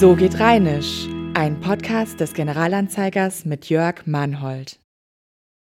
[0.00, 4.80] So geht Rheinisch, ein Podcast des Generalanzeigers mit Jörg Mannhold.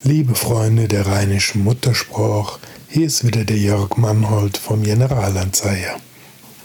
[0.03, 5.97] Liebe Freunde der rheinischen Muttersprache, hier ist wieder der Jörg Mannhold vom Generalanzeiger.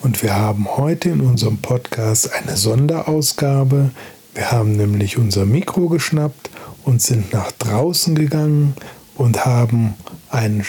[0.01, 3.91] Und wir haben heute in unserem Podcast eine Sonderausgabe.
[4.35, 6.51] Wir haben nämlich unser Mikro geschnappt
[6.85, 8.75] und sind nach draußen gegangen
[9.17, 9.95] und haben
[10.31, 10.65] einen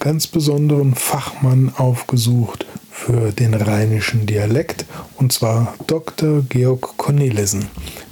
[0.00, 2.66] ganz besonderen Fachmann aufgesucht
[3.04, 4.84] für den rheinischen Dialekt,
[5.16, 6.42] und zwar Dr.
[6.48, 7.66] Georg Cornelissen.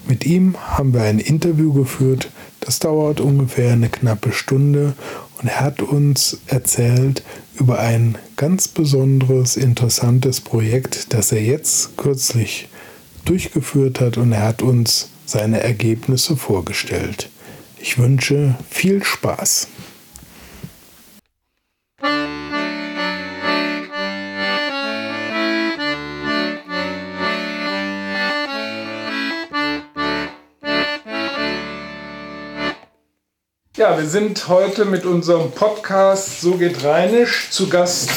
[0.06, 4.94] Mit ihm haben wir ein Interview geführt, das dauert ungefähr eine knappe Stunde
[5.40, 7.22] und er hat uns erzählt
[7.58, 12.68] über ein ganz besonderes, interessantes Projekt, das er jetzt kürzlich
[13.24, 17.28] durchgeführt hat und er hat uns seine Ergebnisse vorgestellt.
[17.78, 19.68] Ich wünsche viel Spaß.
[33.76, 38.10] Ja, wir sind heute mit unserem Podcast So geht Rheinisch zu Gast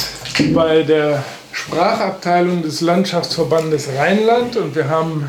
[0.53, 5.27] bei der Sprachabteilung des Landschaftsverbandes Rheinland und wir haben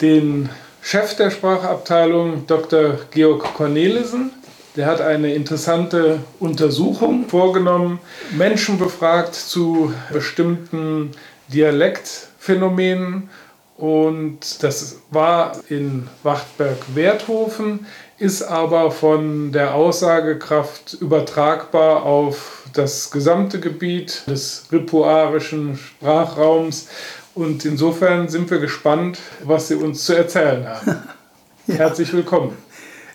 [0.00, 0.48] den
[0.82, 2.98] Chef der Sprachabteilung, Dr.
[3.12, 4.32] Georg Cornelissen.
[4.74, 8.00] Der hat eine interessante Untersuchung vorgenommen,
[8.32, 11.12] Menschen befragt zu bestimmten
[11.52, 13.30] Dialektphänomenen
[13.76, 17.86] und das war in Wachtberg-Werthofen
[18.20, 26.88] ist aber von der Aussagekraft übertragbar auf das gesamte Gebiet des ripuarischen Sprachraums.
[27.34, 30.86] Und insofern sind wir gespannt, was Sie uns zu erzählen haben.
[31.66, 31.76] ja.
[31.76, 32.58] Herzlich willkommen.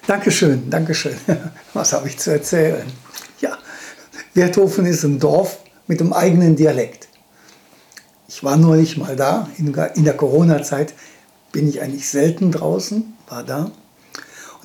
[0.07, 1.15] Dankeschön, Dankeschön.
[1.73, 2.85] Was habe ich zu erzählen?
[3.41, 3.57] Ja,
[4.33, 7.07] Werthofen ist ein Dorf mit einem eigenen Dialekt.
[8.27, 10.93] Ich war neulich mal da, in der Corona-Zeit
[11.51, 13.71] bin ich eigentlich selten draußen, war da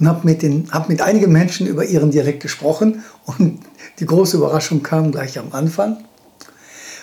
[0.01, 0.43] und habe mit,
[0.73, 3.61] hab mit einigen Menschen über ihren Dialekt gesprochen und
[3.99, 5.99] die große Überraschung kam gleich am Anfang.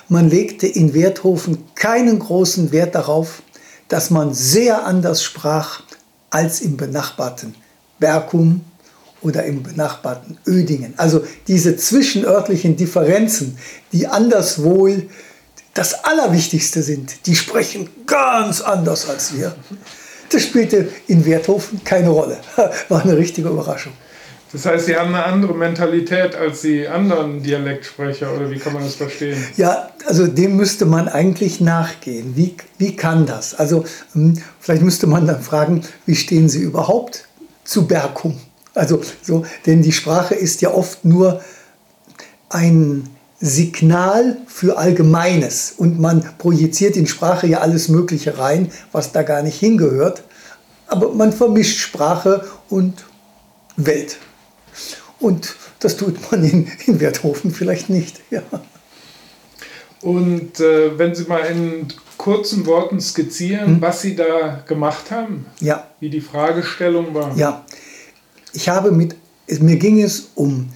[0.09, 3.43] Man legte in Werthofen keinen großen Wert darauf,
[3.87, 5.81] dass man sehr anders sprach
[6.29, 7.55] als im benachbarten
[7.99, 8.61] Berkum
[9.21, 10.93] oder im benachbarten Ödingen.
[10.97, 13.57] Also diese zwischenörtlichen Differenzen,
[13.91, 14.89] die anderswo
[15.73, 19.55] das Allerwichtigste sind, die sprechen ganz anders als wir.
[20.29, 22.37] Das spielte in Werthofen keine Rolle.
[22.89, 23.93] War eine richtige Überraschung.
[24.51, 28.83] Das heißt, Sie haben eine andere Mentalität als die anderen Dialektsprecher, oder wie kann man
[28.83, 29.37] das verstehen?
[29.57, 32.33] Ja, also dem müsste man eigentlich nachgehen.
[32.35, 33.55] Wie, wie kann das?
[33.55, 33.83] Also
[34.13, 37.25] hm, vielleicht müsste man dann fragen, wie stehen Sie überhaupt
[37.65, 38.39] zu Berkum?
[38.73, 41.41] Also so, denn die Sprache ist ja oft nur
[42.49, 49.21] ein Signal für Allgemeines und man projiziert in Sprache ja alles Mögliche rein, was da
[49.21, 50.23] gar nicht hingehört.
[50.87, 53.05] Aber man vermischt Sprache und
[53.75, 54.17] Welt.
[55.19, 58.21] Und das tut man in, in Werthofen vielleicht nicht.
[58.29, 58.43] Ja.
[60.01, 61.87] Und äh, wenn Sie mal in
[62.17, 63.81] kurzen Worten skizzieren, hm?
[63.81, 65.87] was Sie da gemacht haben, ja.
[65.99, 67.35] wie die Fragestellung war.
[67.35, 67.65] Ja,
[68.53, 69.15] ich habe mit,
[69.47, 70.69] mir ging es um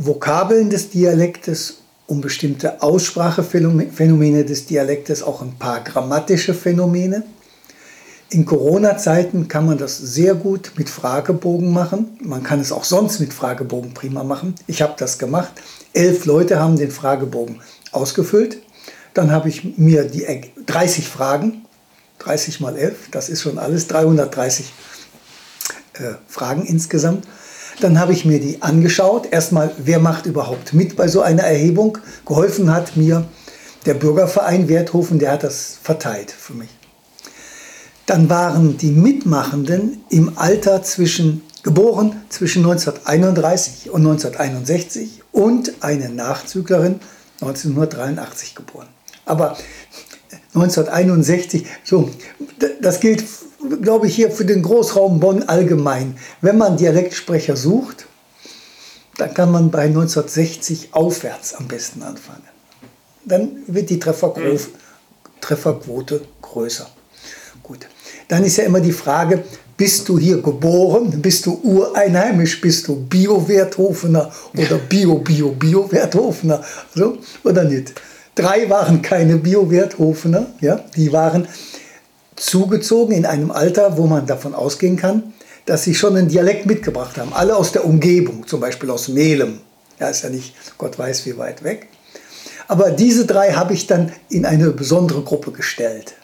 [0.00, 7.24] Vokabeln des Dialektes, um bestimmte Aussprachephänomene des Dialektes, auch ein paar grammatische Phänomene.
[8.30, 12.16] In Corona-Zeiten kann man das sehr gut mit Fragebogen machen.
[12.22, 14.54] Man kann es auch sonst mit Fragebogen prima machen.
[14.68, 15.50] Ich habe das gemacht.
[15.92, 17.60] Elf Leute haben den Fragebogen
[17.90, 18.58] ausgefüllt.
[19.14, 20.24] Dann habe ich mir die
[20.66, 21.64] 30 Fragen,
[22.20, 24.72] 30 mal 11, das ist schon alles, 330
[25.94, 27.26] äh, Fragen insgesamt
[27.80, 29.26] dann habe ich mir die angeschaut.
[29.30, 31.98] Erstmal, wer macht überhaupt mit bei so einer Erhebung?
[32.26, 33.26] Geholfen hat mir
[33.86, 36.68] der Bürgerverein Werthofen, der hat das verteilt für mich.
[38.06, 47.00] Dann waren die Mitmachenden im Alter zwischen, geboren zwischen 1931 und 1961 und eine Nachzüglerin
[47.40, 48.88] 1983 geboren.
[49.26, 49.56] Aber
[50.54, 52.10] 1961, so,
[52.80, 53.24] das gilt
[53.82, 56.16] glaube ich, hier für den Großraum Bonn allgemein.
[56.40, 58.06] Wenn man Dialektsprecher sucht,
[59.16, 62.42] dann kann man bei 1960 aufwärts am besten anfangen.
[63.24, 65.40] Dann wird die Trefferquote, mhm.
[65.40, 66.88] Trefferquote größer.
[67.62, 67.86] Gut.
[68.28, 69.44] Dann ist ja immer die Frage,
[69.76, 71.20] bist du hier geboren?
[71.20, 72.60] Bist du ureinheimisch?
[72.60, 76.64] Bist du Bio-Werthofener oder Bio-Bio-Bio-Werthofener?
[76.94, 77.92] So, oder nicht?
[78.34, 81.48] Drei waren keine Bio-Werthofener, ja, die waren
[82.38, 85.32] zugezogen in einem Alter, wo man davon ausgehen kann,
[85.66, 87.32] dass sie schon einen Dialekt mitgebracht haben.
[87.32, 89.60] Alle aus der Umgebung, zum Beispiel aus Melem.
[90.00, 91.88] Ja, ist ja nicht Gott weiß wie weit weg.
[92.68, 96.14] Aber diese drei habe ich dann in eine besondere Gruppe gestellt.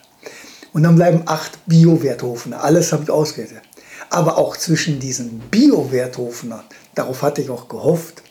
[0.72, 2.62] Und dann bleiben acht Bio-Werthofener.
[2.62, 3.62] Alles habe ich ausgewählt.
[4.10, 6.64] Aber auch zwischen diesen Bio-Werthofenern,
[6.94, 8.22] darauf hatte ich auch gehofft,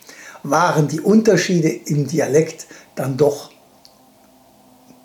[0.43, 3.51] waren die Unterschiede im Dialekt dann doch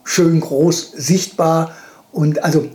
[0.04, 1.74] schön groß sichtbar.
[2.18, 2.68] Und also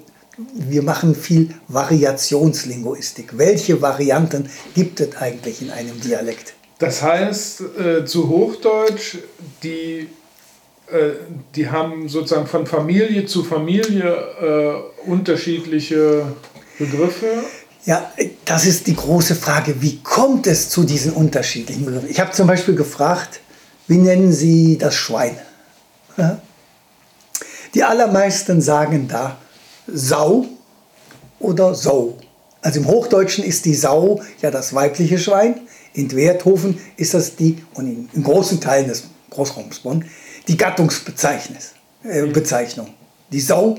[0.54, 3.38] wir machen viel Variationslinguistik.
[3.38, 6.54] Welche Varianten gibt es eigentlich in einem Dialekt?
[6.80, 9.18] Das heißt, äh, zu Hochdeutsch,
[9.62, 10.08] die,
[10.88, 11.16] äh,
[11.56, 16.26] die haben sozusagen von Familie zu Familie äh, unterschiedliche
[16.80, 17.44] Begriffe.
[17.84, 18.14] Ja,
[18.46, 19.82] das ist die große Frage.
[19.82, 22.10] Wie kommt es zu diesen unterschiedlichen Begriffen?
[22.10, 23.42] Ich habe zum Beispiel gefragt,
[23.90, 25.36] wie nennen Sie das Schwein?
[27.74, 29.38] Die allermeisten sagen da
[29.88, 30.46] Sau
[31.40, 32.18] oder Sau.
[32.62, 35.62] Also im Hochdeutschen ist die Sau ja das weibliche Schwein,
[35.94, 40.06] in Werthofen ist das die, und in, in großen Teilen des Großraums Bonn,
[40.48, 41.58] die Gattungsbezeichnung.
[42.04, 42.92] Äh.
[43.32, 43.78] Die Sau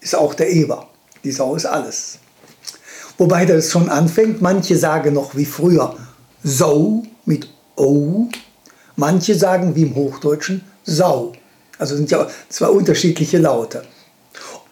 [0.00, 0.88] ist auch der Eber.
[1.24, 2.18] Die Sau ist alles.
[3.18, 5.96] Wobei das schon anfängt, manche sagen noch wie früher
[6.42, 8.28] Sau mit O,
[8.96, 11.32] manche sagen wie im Hochdeutschen Sau.
[11.84, 13.82] Also sind ja zwei unterschiedliche Laute.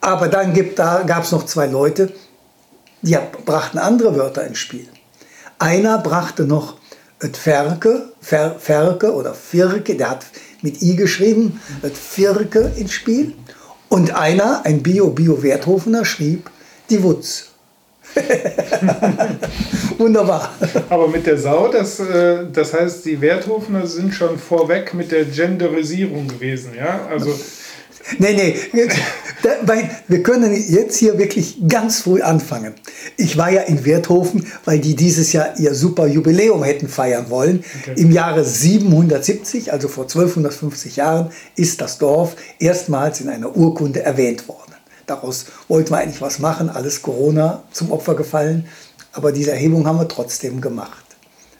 [0.01, 2.11] Aber dann da, gab es noch zwei Leute,
[3.03, 4.89] die brachten andere Wörter ins Spiel.
[5.59, 6.79] Einer brachte noch
[7.21, 10.25] et Ferke, Fer, Ferke oder Firke, der hat
[10.63, 13.35] mit I geschrieben, et Firke ins Spiel.
[13.91, 16.51] Und einer, ein Bio-Bio-Werthofener, schrieb
[16.89, 17.51] die Wutz.
[19.99, 20.53] Wunderbar.
[20.89, 25.25] Aber mit der Sau, das, äh, das heißt, die Werthofener sind schon vorweg mit der
[25.25, 27.07] Genderisierung gewesen, ja?
[27.11, 27.35] Also
[28.19, 28.57] Nee, nee,
[30.09, 32.75] wir können jetzt hier wirklich ganz früh anfangen.
[33.17, 37.65] Ich war ja in Werthofen, weil die dieses Jahr ihr super Jubiläum hätten feiern wollen.
[37.81, 38.01] Okay.
[38.01, 44.49] Im Jahre 770, also vor 1250 Jahren, ist das Dorf erstmals in einer Urkunde erwähnt
[44.49, 44.72] worden.
[45.13, 48.67] Daraus wollten wir eigentlich was machen, alles Corona zum Opfer gefallen,
[49.13, 51.05] aber diese Erhebung haben wir trotzdem gemacht.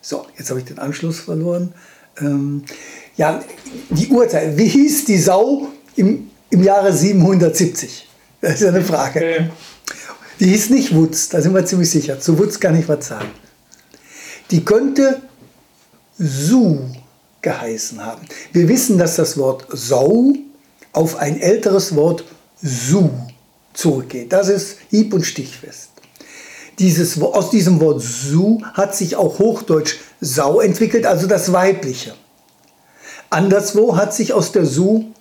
[0.01, 1.75] So, jetzt habe ich den Anschluss verloren.
[2.19, 2.65] Ähm,
[3.17, 3.43] ja,
[3.91, 4.57] die Urteil.
[4.57, 8.09] Wie hieß die Sau im im Jahre 770?
[8.41, 9.19] Das ist ja eine Frage.
[9.19, 9.51] Okay.
[10.41, 12.21] Die hieß nicht Wutz, da sind wir ziemlich sicher.
[12.21, 13.31] Zu Wutz kann ich was sagen.
[14.51, 15.21] Die könnte
[16.19, 16.81] Su
[17.43, 18.23] geheißen haben.
[18.53, 20.33] Wir wissen, dass das Wort Sau
[20.93, 22.25] auf ein älteres Wort
[22.63, 23.11] Su
[23.75, 24.33] zurückgeht.
[24.33, 25.91] Das ist hieb- und stichfest.
[26.79, 32.15] Dieses, aus diesem Wort Su hat sich auch Hochdeutsch Sau entwickelt, also das Weibliche.
[33.31, 35.13] Anderswo hat sich aus der Su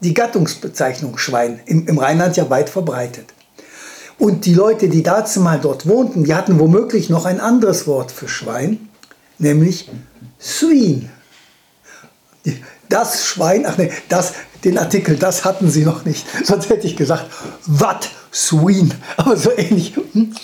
[0.00, 3.26] die Gattungsbezeichnung Schwein im, im Rheinland ja weit verbreitet.
[4.18, 8.12] Und die Leute, die dazu mal dort wohnten, die hatten womöglich noch ein anderes Wort
[8.12, 8.88] für Schwein,
[9.38, 9.90] nämlich
[10.40, 11.08] Swin.
[12.92, 14.34] Das Schwein, ach nee, das,
[14.64, 16.26] den Artikel, das hatten sie noch nicht.
[16.44, 17.24] Sonst hätte ich gesagt,
[17.64, 19.96] wat Swin, aber so ähnlich.
[20.12, 20.34] Hm?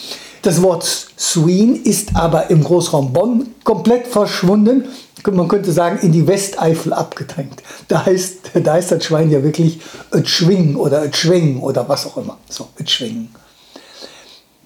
[0.40, 4.84] Das Wort Swin ist aber im Großraum Bonn komplett verschwunden
[5.30, 7.62] man könnte sagen, in die Westeifel abgedrängt.
[7.88, 9.80] Da heißt, da heißt das Schwein ja wirklich
[10.24, 12.38] Schwingen oder Schwingen oder was auch immer.
[12.48, 13.34] So, Schwingen.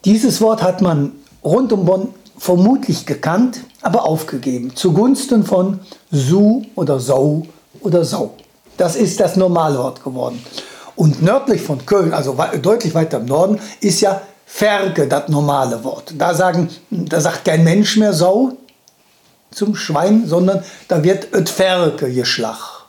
[0.05, 1.13] Dieses Wort hat man
[1.43, 2.09] rund um Bonn
[2.39, 5.81] vermutlich gekannt, aber aufgegeben, zugunsten von
[6.13, 7.43] Su oder Sau
[7.83, 8.35] oder Sau.
[8.77, 10.45] Das ist das Normalwort geworden.
[10.97, 16.13] Und nördlich von Köln, also deutlich weiter im Norden, ist ja Ferge das normale Wort.
[16.17, 18.53] Da, sagen, da sagt kein Mensch mehr Sau,
[19.51, 22.85] zum Schwein, sondern da wird et Ferke geschlach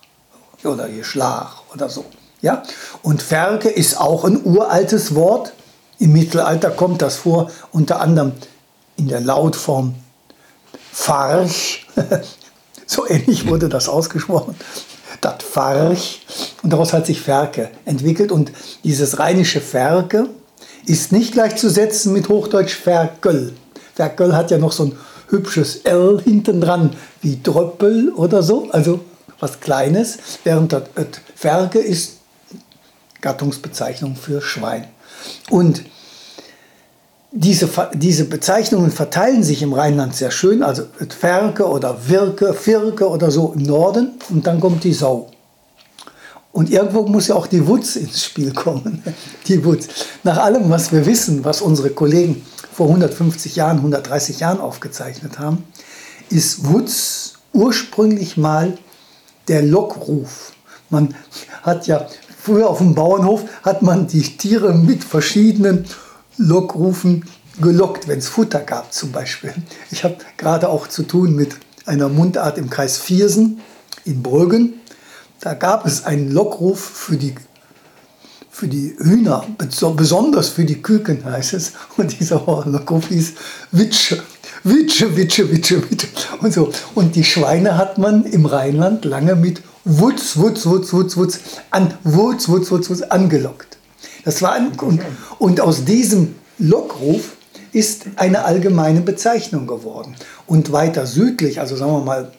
[0.63, 2.05] oder geschlach oder so.
[2.41, 2.63] Ja?
[3.01, 5.53] Und Ferke ist auch ein uraltes Wort.
[5.99, 8.33] Im Mittelalter kommt das vor, unter anderem
[8.97, 9.95] in der Lautform
[10.91, 11.85] Farch.
[12.85, 14.55] so ähnlich wurde das ausgesprochen.
[15.21, 16.25] Das Farch.
[16.63, 18.31] Und daraus hat sich Ferke entwickelt.
[18.31, 18.51] Und
[18.83, 20.29] dieses rheinische Ferke
[20.85, 23.53] ist nicht gleichzusetzen mit Hochdeutsch Ferkel.
[23.95, 24.97] Ferkel hat ja noch so ein
[25.29, 28.99] hübsches L hinten dran, wie Dröppel oder so, also
[29.39, 30.83] was Kleines, während das
[31.35, 32.17] Ferge ist
[33.21, 34.85] Gattungsbezeichnung für Schwein.
[35.49, 35.83] Und
[37.35, 40.83] diese, diese Bezeichnungen verteilen sich im Rheinland sehr schön, also
[41.19, 45.31] Ferke oder Wirke, Firke oder so im Norden und dann kommt die Sau.
[46.51, 49.01] Und irgendwo muss ja auch die Wutz ins Spiel kommen.
[49.47, 49.87] Die Wutz.
[50.21, 55.63] Nach allem, was wir wissen, was unsere Kollegen vor 150 Jahren, 130 Jahren aufgezeichnet haben,
[56.29, 58.77] ist Wutz ursprünglich mal
[59.47, 60.53] der Lockruf.
[60.91, 61.15] Man
[61.63, 62.05] hat ja
[62.39, 65.85] früher auf dem Bauernhof hat man die Tiere mit verschiedenen
[66.37, 67.23] Lockrufen
[67.61, 69.53] gelockt, wenn es Futter gab zum Beispiel.
[69.91, 73.61] Ich habe gerade auch zu tun mit einer Mundart im Kreis Viersen
[74.05, 74.75] in Brüggen.
[75.39, 77.35] Da gab es einen Lockruf für die,
[78.49, 81.73] für die Hühner, besonders für die Küken heißt es.
[81.97, 83.33] Und dieser Hornlockow hieß
[83.71, 84.23] Witsche.
[84.63, 86.07] Witsche, Witsche, Witsche, Witsche.
[86.41, 86.71] Und so.
[86.95, 91.93] Und die Schweine hat man im Rheinland lange mit Wutz, Wutz, Wutz, Wutz, Wutz, an,
[92.03, 93.72] Wutz, Wutz, Wutz, Wutz angelockt.
[94.23, 95.01] Das war ein, und,
[95.39, 97.35] und aus diesem Lockruf
[97.71, 100.15] ist eine allgemeine Bezeichnung geworden.
[100.47, 102.31] Und weiter südlich, also sagen wir mal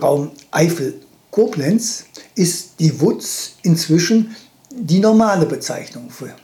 [0.00, 2.04] Raum Eifel-Koblenz,
[2.34, 4.36] ist die Wutz inzwischen
[4.70, 6.34] die normale Bezeichnung für.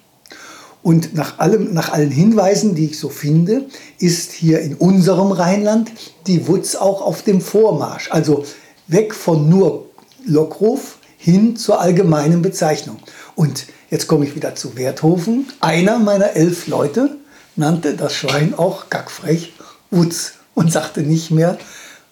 [0.82, 3.66] Und nach, allem, nach allen Hinweisen, die ich so finde,
[3.98, 5.92] ist hier in unserem Rheinland
[6.26, 8.10] die Wutz auch auf dem Vormarsch.
[8.10, 8.44] Also
[8.88, 9.86] weg von nur
[10.24, 12.96] Lockruf hin zur allgemeinen Bezeichnung.
[13.34, 15.48] Und jetzt komme ich wieder zu Werthofen.
[15.60, 17.16] Einer meiner elf Leute
[17.56, 19.52] nannte das Schwein auch gackfrech
[19.90, 21.58] Wutz und sagte nicht mehr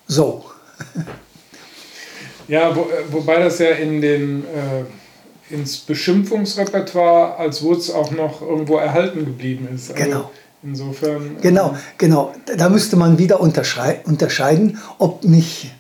[0.07, 0.45] so.
[2.49, 4.83] Ja, wo, äh, wobei das ja in den äh
[5.51, 9.91] ins Beschimpfungsrepertoire als Wurz auch noch irgendwo erhalten geblieben ist.
[9.91, 10.31] Also genau.
[10.63, 11.39] Insofern.
[11.41, 12.35] Genau, genau.
[12.57, 15.73] Da müsste man wieder unterscheiden, ob nicht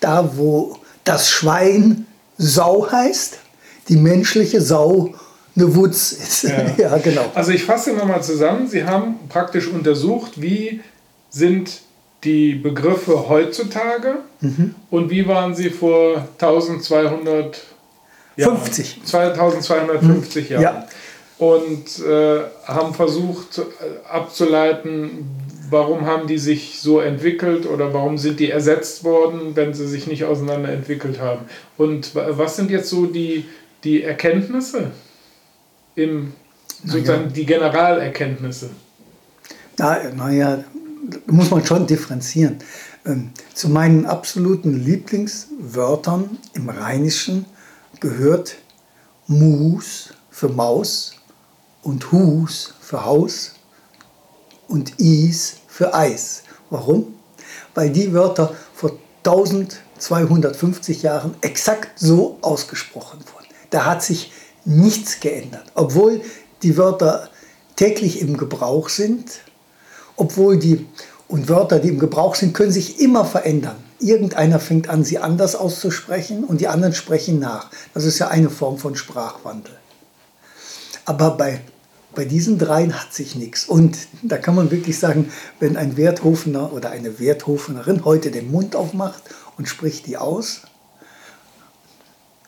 [0.00, 2.06] da, wo das Schwein
[2.38, 3.38] Sau heißt,
[3.88, 5.14] die menschliche Sau
[5.56, 6.44] eine Wutz ist.
[6.44, 7.30] Ja, ja genau.
[7.34, 8.68] Also ich fasse nochmal zusammen.
[8.68, 10.80] Sie haben praktisch untersucht, wie
[11.30, 11.80] sind
[12.24, 14.74] die Begriffe heutzutage mhm.
[14.90, 17.60] und wie waren sie vor 1200
[18.36, 19.02] ja, 50.
[19.04, 20.62] 2250 Jahre.
[20.62, 20.86] Ja.
[21.36, 23.62] Und äh, haben versucht äh,
[24.08, 25.28] abzuleiten,
[25.68, 30.06] warum haben die sich so entwickelt oder warum sind die ersetzt worden, wenn sie sich
[30.06, 31.42] nicht auseinander entwickelt haben.
[31.76, 33.46] Und was sind jetzt so die,
[33.84, 34.90] die Erkenntnisse,
[35.94, 36.32] im,
[36.84, 37.30] sozusagen ja.
[37.30, 38.70] die Generalerkenntnisse?
[39.78, 40.64] Naja, na
[41.26, 42.58] muss man schon differenzieren.
[43.04, 47.44] Ähm, zu meinen absoluten Lieblingswörtern im Rheinischen
[48.00, 48.56] gehört
[49.26, 51.16] Mus für Maus
[51.82, 53.54] und Hus für Haus
[54.68, 56.44] und Is für Eis.
[56.70, 57.14] Warum?
[57.74, 63.43] Weil die Wörter vor 1250 Jahren exakt so ausgesprochen wurden.
[63.74, 64.30] Da hat sich
[64.64, 66.20] nichts geändert, obwohl
[66.62, 67.28] die Wörter
[67.74, 69.40] täglich im Gebrauch sind,
[70.14, 70.86] obwohl die
[71.26, 73.74] und Wörter, die im Gebrauch sind, können sich immer verändern.
[73.98, 77.68] Irgendeiner fängt an, sie anders auszusprechen und die anderen sprechen nach.
[77.94, 79.74] Das ist ja eine Form von Sprachwandel.
[81.04, 81.60] Aber bei,
[82.14, 83.64] bei diesen dreien hat sich nichts.
[83.64, 88.76] Und da kann man wirklich sagen, wenn ein Werthofener oder eine Werthofenerin heute den Mund
[88.76, 89.24] aufmacht
[89.56, 90.60] und spricht die aus,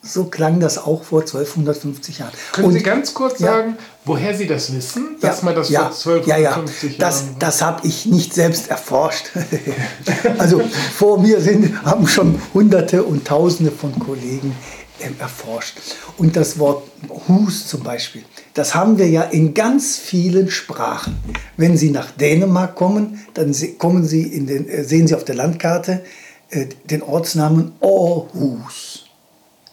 [0.07, 2.33] so klang das auch vor 1250 Jahren.
[2.51, 5.69] Können und, Sie ganz kurz ja, sagen, woher Sie das wissen, dass ja, man das
[5.69, 6.65] ja, vor 1250 ja, Jahren...
[6.99, 9.31] Das, das habe ich nicht selbst erforscht.
[10.37, 10.61] also
[10.95, 14.55] vor mir sind, haben schon Hunderte und Tausende von Kollegen
[14.99, 15.77] äh, erforscht.
[16.17, 16.87] Und das Wort
[17.27, 18.23] Hus zum Beispiel,
[18.53, 21.17] das haben wir ja in ganz vielen Sprachen.
[21.55, 25.35] Wenn Sie nach Dänemark kommen, dann kommen Sie in den, äh, sehen Sie auf der
[25.35, 26.03] Landkarte
[26.49, 28.96] äh, den Ortsnamen Aarhus.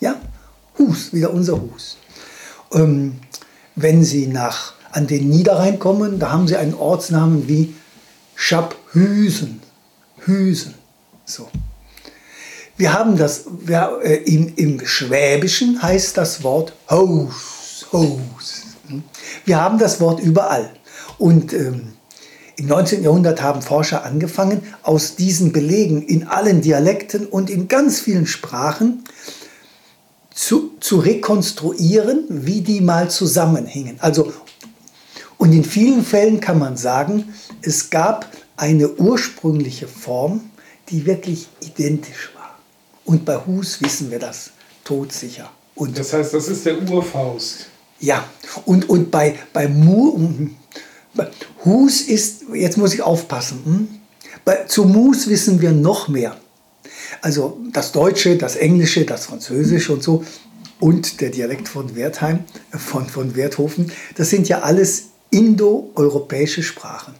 [0.01, 0.17] Ja,
[0.79, 1.97] Hus, wieder unser Hus.
[2.73, 3.17] Ähm,
[3.77, 7.75] wenn Sie nach, an den Niederrhein kommen, da haben Sie einen Ortsnamen wie
[8.35, 9.61] Schabhüsen.
[10.19, 10.75] Hüsen.
[11.25, 11.49] So.
[12.77, 17.87] Wir haben das, wir, äh, im, im Schwäbischen heißt das Wort Haus.
[17.93, 18.63] Haus.
[19.45, 20.71] Wir haben das Wort überall.
[21.19, 21.93] Und ähm,
[22.57, 23.03] im 19.
[23.03, 29.05] Jahrhundert haben Forscher angefangen, aus diesen Belegen in allen Dialekten und in ganz vielen Sprachen
[30.35, 33.97] zu, zu rekonstruieren, wie die mal zusammenhingen.
[34.00, 34.33] Also,
[35.38, 40.41] und in vielen Fällen kann man sagen, es gab eine ursprüngliche Form,
[40.88, 42.59] die wirklich identisch war.
[43.05, 44.50] Und bei Hus wissen wir das
[44.85, 45.50] todsicher.
[45.75, 47.67] Und das heißt, das ist der Urfaust.
[48.00, 48.25] Ja,
[48.64, 50.19] und, und bei, bei, Mu,
[51.64, 53.88] Hus ist, jetzt muss ich aufpassen, hm?
[54.45, 56.37] bei, zu Mus wissen wir noch mehr.
[57.25, 60.23] Also das Deutsche, das Englische, das Französische und so
[60.78, 62.40] und der Dialekt von Wertheim,
[62.71, 67.14] von, von Werthofen, das sind ja alles indoeuropäische Sprachen.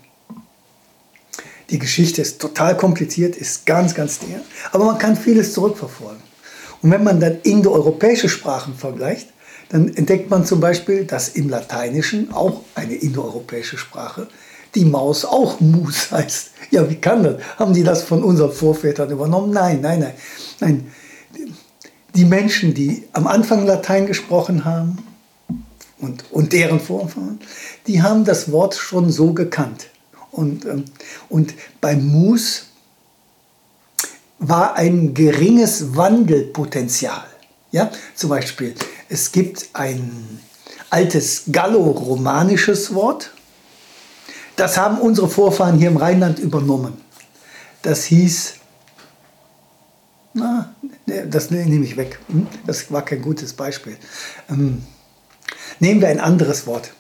[1.71, 4.43] Die Geschichte ist total kompliziert, ist ganz, ganz näher,
[4.73, 6.23] aber man kann vieles zurückverfolgen.
[6.83, 9.29] Und wenn man dann indoeuropäische Sprachen vergleicht,
[9.71, 14.29] dann entdeckt man zum Beispiel, dass im Lateinischen, auch eine indoeuropäische Sprache,
[14.75, 16.51] die Maus auch Mus heißt.
[16.71, 17.37] Ja, wie kann das?
[17.57, 19.53] Haben die das von unseren Vorvätern übernommen?
[19.53, 20.15] Nein, nein, nein.
[20.61, 20.93] nein.
[22.15, 24.99] Die Menschen, die am Anfang Latein gesprochen haben
[25.99, 27.41] und, und deren Vorfahren,
[27.87, 29.89] die haben das Wort schon so gekannt.
[30.31, 30.85] Und, ähm,
[31.29, 32.67] und beim Mus
[34.39, 37.25] war ein geringes Wandelpotenzial.
[37.73, 37.91] Ja?
[38.15, 38.75] Zum Beispiel,
[39.09, 40.41] es gibt ein,
[40.95, 43.34] altes galloromanisches Wort.
[44.57, 46.95] Das haben unsere Vorfahren hier im Rheinland übernommen.
[47.83, 48.55] Das hieß,
[50.35, 50.75] na,
[51.27, 52.19] das nehme ich weg.
[52.29, 52.47] Hm?
[52.67, 53.97] Das war kein gutes Beispiel.
[54.49, 54.83] Ähm,
[55.81, 56.93] nehmen wir ein anderes Wort.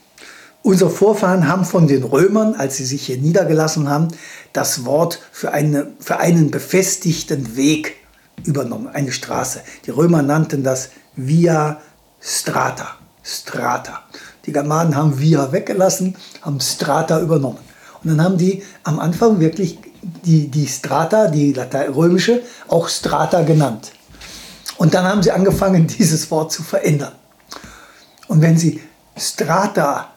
[0.62, 4.08] Unsere Vorfahren haben von den Römern, als sie sich hier niedergelassen haben,
[4.52, 7.96] das Wort für, eine, für einen befestigten Weg
[8.44, 9.60] übernommen, eine Straße.
[9.84, 11.82] Die Römer nannten das Via
[12.20, 12.96] Strata.
[13.22, 14.04] Strata.
[14.46, 17.58] Die Germanen haben Via weggelassen, haben Strata übernommen.
[18.02, 23.42] Und dann haben die am Anfang wirklich die, die Strata, die Latein römische, auch Strata
[23.42, 23.92] genannt.
[24.76, 27.12] Und dann haben sie angefangen, dieses Wort zu verändern.
[28.28, 28.80] Und wenn sie
[29.16, 30.08] Strata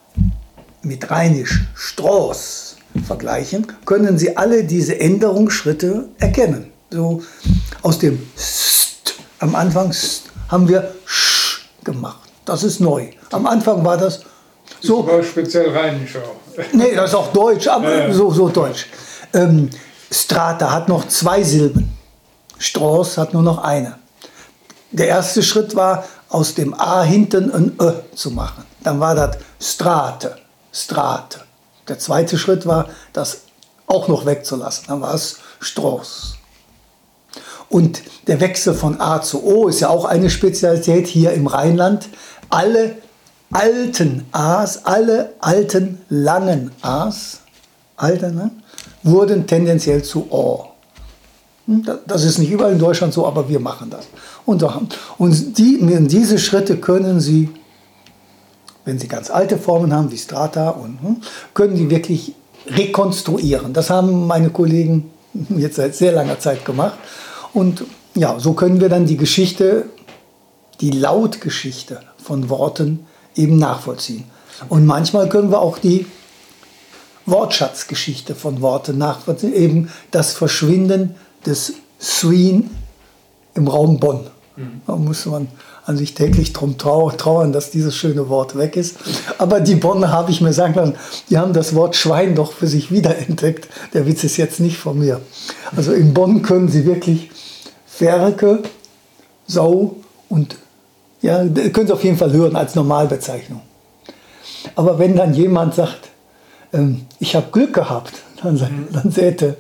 [0.82, 6.72] mit rheinisch Stroß vergleichen, können Sie alle diese Änderungsschritte erkennen.
[6.90, 7.22] So
[7.82, 12.30] aus dem St am Anfang St haben wir Sch gemacht.
[12.46, 13.10] Das ist neu.
[13.32, 14.22] Am Anfang war das
[14.82, 15.04] so.
[15.04, 16.36] Das war speziell rheinisch auch.
[16.74, 18.14] Nee, das ist auch deutsch, aber ja.
[18.14, 18.88] so, so deutsch.
[19.34, 19.70] Ähm,
[20.12, 21.96] Strata hat noch zwei Silben.
[22.58, 24.00] Strauß hat nur noch eine.
[24.92, 28.64] Der erste Schritt war, aus dem A hinten ein Ö zu machen.
[28.84, 30.38] Dann war das Strate,
[30.74, 31.42] Strate.
[31.88, 33.42] Der zweite Schritt war, das
[33.86, 34.86] auch noch wegzulassen.
[34.88, 36.38] Dann war es Strauß.
[37.70, 42.10] Und der Wechsel von A zu O ist ja auch eine Spezialität hier im Rheinland.
[42.50, 42.96] Alle
[43.52, 47.42] alten A's, alle alten langen A's,
[47.96, 48.52] alte, ne,
[49.04, 50.66] wurden tendenziell zu O.
[51.66, 54.08] Hm, das ist nicht überall in Deutschland so, aber wir machen das.
[54.46, 54.66] Und,
[55.18, 57.50] und die, diese Schritte können Sie,
[58.86, 61.18] wenn Sie ganz alte Formen haben, wie Strata, und, hm,
[61.54, 62.34] können die wirklich
[62.68, 63.74] rekonstruieren.
[63.74, 65.12] Das haben meine Kollegen
[65.50, 66.98] jetzt seit sehr langer Zeit gemacht.
[67.54, 69.86] Und ja, so können wir dann die Geschichte,
[70.82, 73.07] die Lautgeschichte von Worten
[73.38, 74.24] eben nachvollziehen.
[74.70, 76.06] Und manchmal können wir auch die
[77.26, 82.70] Wortschatzgeschichte von Worten nachvollziehen, eben das Verschwinden des Sween
[83.54, 84.28] im Raum Bonn.
[84.88, 85.48] Da muss man
[85.86, 88.98] an sich täglich drum trauern, dass dieses schöne Wort weg ist.
[89.38, 90.96] Aber die Bonner habe ich mir sagen lassen,
[91.30, 93.68] die haben das Wort Schwein doch für sich wiederentdeckt.
[93.94, 95.22] Der Witz ist jetzt nicht von mir.
[95.76, 97.30] Also in Bonn können sie wirklich
[97.86, 98.64] Ferke,
[99.46, 99.98] Sau
[100.28, 100.58] und
[101.22, 103.62] ja, können Sie auf jeden Fall hören als Normalbezeichnung.
[104.76, 106.10] Aber wenn dann jemand sagt,
[106.74, 108.88] ähm, ich habe Glück gehabt, dann, mhm.
[108.92, 109.58] dann säte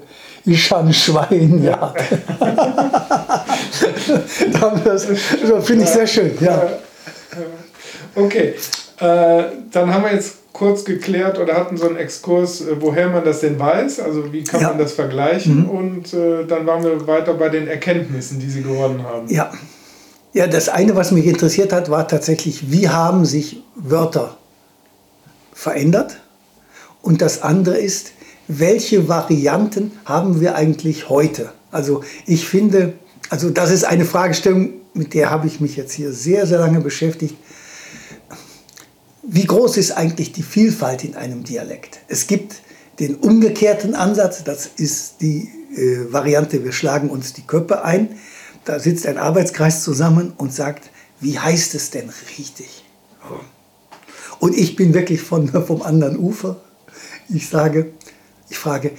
[0.48, 1.94] ich habe ein Schwein ja.
[4.86, 6.32] das, das finde ich sehr schön.
[6.40, 6.70] Ja.
[8.16, 8.54] Okay,
[9.00, 13.26] äh, dann haben wir jetzt kurz geklärt oder hatten so einen Exkurs, äh, woher man
[13.26, 14.70] das denn weiß, also wie kann ja.
[14.70, 15.70] man das vergleichen mhm.
[15.70, 19.28] und äh, dann waren wir weiter bei den Erkenntnissen, die Sie gewonnen haben.
[19.28, 19.52] Ja.
[20.38, 24.38] Ja, das eine, was mich interessiert hat, war tatsächlich, wie haben sich Wörter
[25.52, 26.20] verändert
[27.02, 28.12] und das andere ist,
[28.48, 31.52] welche Varianten haben wir eigentlich heute?
[31.72, 32.94] Also ich finde,
[33.32, 36.82] also das ist eine Fragestellung, mit der habe ich mich jetzt hier sehr, sehr lange
[36.82, 37.36] beschäftigt.
[39.24, 42.00] Wie groß ist eigentlich die Vielfalt in einem Dialekt?
[42.08, 42.58] Es gibt
[43.00, 48.20] den umgekehrten Ansatz, das ist die äh, Variante, wir schlagen uns die Köpfe ein.
[48.68, 50.90] Da sitzt ein Arbeitskreis zusammen und sagt,
[51.22, 52.84] wie heißt es denn richtig?
[54.40, 56.58] Und ich bin wirklich von, vom anderen Ufer.
[57.30, 57.94] Ich sage,
[58.50, 58.92] ich frage,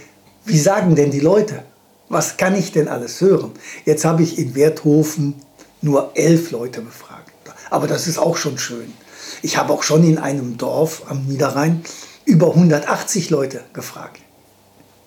[0.47, 1.65] wie sagen denn die Leute?
[2.09, 3.51] Was kann ich denn alles hören?
[3.85, 5.35] Jetzt habe ich in Werthofen
[5.83, 7.31] nur elf Leute befragt.
[7.69, 8.95] Aber das ist auch schon schön.
[9.43, 11.85] Ich habe auch schon in einem Dorf am Niederrhein
[12.25, 14.23] über 180 Leute gefragt.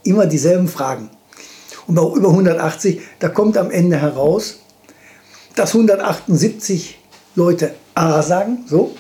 [0.04, 1.10] Immer dieselben Fragen.
[1.92, 4.60] Über 180, da kommt am Ende heraus,
[5.56, 6.98] dass 178
[7.36, 8.96] Leute A sagen, so,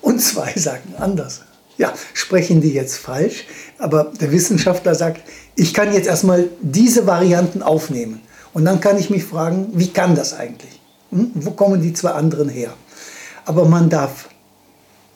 [0.00, 1.42] und zwei sagen anders.
[1.76, 3.46] Ja, sprechen die jetzt falsch?
[3.78, 5.22] Aber der Wissenschaftler sagt,
[5.56, 8.20] ich kann jetzt erstmal diese Varianten aufnehmen.
[8.52, 10.80] Und dann kann ich mich fragen, wie kann das eigentlich?
[11.10, 11.32] Hm?
[11.34, 12.74] Wo kommen die zwei anderen her?
[13.44, 14.28] Aber man darf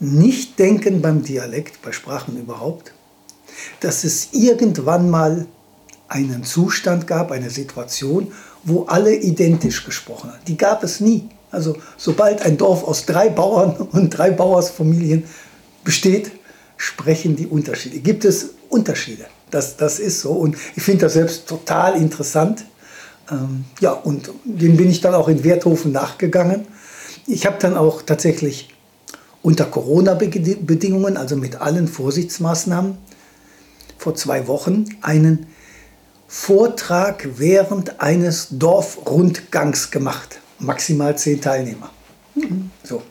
[0.01, 2.93] nicht denken beim Dialekt, bei Sprachen überhaupt,
[3.81, 5.47] dass es irgendwann mal
[6.09, 8.33] einen Zustand gab, eine Situation,
[8.65, 10.41] wo alle identisch gesprochen haben.
[10.47, 11.29] Die gab es nie.
[11.51, 15.25] Also sobald ein Dorf aus drei Bauern und drei Bauersfamilien
[15.85, 16.33] besteht,
[16.77, 17.99] sprechen die Unterschiede.
[17.99, 19.27] Gibt es Unterschiede?
[19.51, 22.65] Das, das ist so und ich finde das selbst total interessant.
[23.31, 26.67] Ähm, ja, und dem bin ich dann auch in Werthofen nachgegangen.
[27.27, 28.75] Ich habe dann auch tatsächlich
[29.43, 32.99] unter Corona-Bedingungen, also mit allen Vorsichtsmaßnahmen,
[33.97, 35.47] vor zwei Wochen einen
[36.31, 40.41] Vortrag während eines Dorfrundgangs gemacht.
[40.59, 41.91] Maximal zehn Teilnehmer.
[42.85, 43.03] So.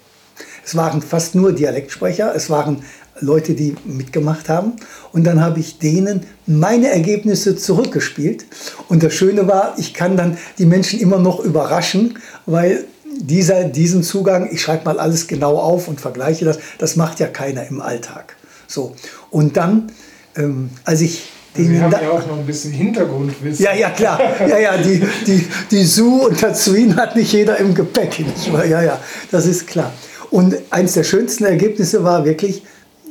[0.63, 2.84] Es waren fast nur Dialektsprecher, es waren
[3.19, 4.73] Leute, die mitgemacht haben.
[5.13, 8.45] Und dann habe ich denen meine Ergebnisse zurückgespielt.
[8.88, 12.86] Und das Schöne war, ich kann dann die Menschen immer noch überraschen, weil
[13.19, 17.27] dieser, diesen Zugang, ich schreibe mal alles genau auf und vergleiche das, das macht ja
[17.27, 18.36] keiner im Alltag.
[18.67, 18.95] So.
[19.32, 19.91] Und dann,
[20.36, 23.63] ähm, als ich den Wir haben ja auch noch ein bisschen Hintergrundwissen.
[23.63, 24.19] Ja, ja, klar.
[24.47, 28.23] Ja, ja, die, die, die Su und Tatsuin hat nicht jeder im Gepäck.
[28.69, 28.99] Ja, ja,
[29.31, 29.93] das ist klar.
[30.29, 32.63] Und eines der schönsten Ergebnisse war wirklich,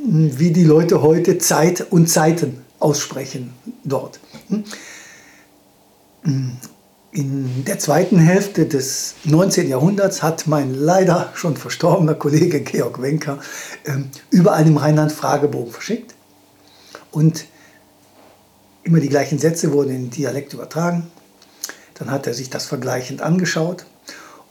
[0.05, 3.53] wie die Leute heute Zeit und Zeiten aussprechen
[3.85, 4.21] dort.
[6.23, 9.69] In der zweiten Hälfte des 19.
[9.69, 13.39] Jahrhunderts hat mein leider schon verstorbener Kollege Georg Wenker
[13.87, 16.15] ähm, überall im Rheinland Fragebogen verschickt.
[17.11, 17.47] Und
[18.87, 21.09] immer die gleichen Sätze wurden in Dialekt übertragen.
[21.95, 23.85] Dann hat er sich das vergleichend angeschaut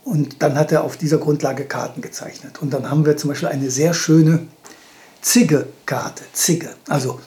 [0.04, 2.60] und dann hat er auf dieser Grundlage Karten gezeichnet.
[2.60, 4.46] Und dann haben wir zum Beispiel eine sehr schöne
[5.22, 6.24] Zigge-Karte.
[6.32, 6.70] Zigge.
[6.88, 7.18] Also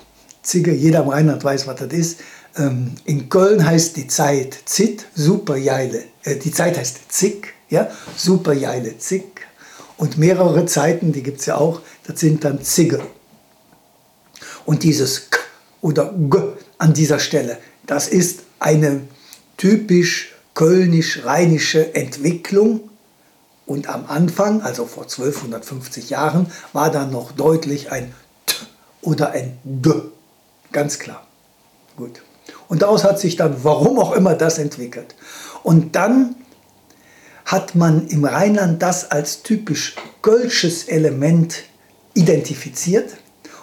[0.44, 2.20] Zigge, jeder im Rheinland weiß, was das ist.
[2.58, 6.04] Ähm, in Köln heißt die Zeit Zit, Superjeile.
[6.24, 9.48] Äh, die Zeit heißt Zick, ja, Superjeile, Zick.
[9.98, 13.02] Und mehrere Zeiten, die gibt es ja auch, das sind dann Zigge.
[14.66, 15.40] Und dieses K
[15.82, 16.38] oder G
[16.80, 19.02] an dieser Stelle, das ist eine
[19.58, 22.90] typisch kölnisch-rheinische Entwicklung
[23.66, 28.14] und am Anfang, also vor 1250 Jahren, war da noch deutlich ein
[28.48, 28.56] T
[29.02, 29.92] oder ein D.
[30.72, 31.28] Ganz klar.
[31.96, 32.24] Gut.
[32.68, 35.16] Und daraus hat sich dann, warum auch immer, das entwickelt.
[35.64, 36.36] Und dann
[37.46, 41.64] hat man im Rheinland das als typisch kölsches Element
[42.14, 43.18] identifiziert.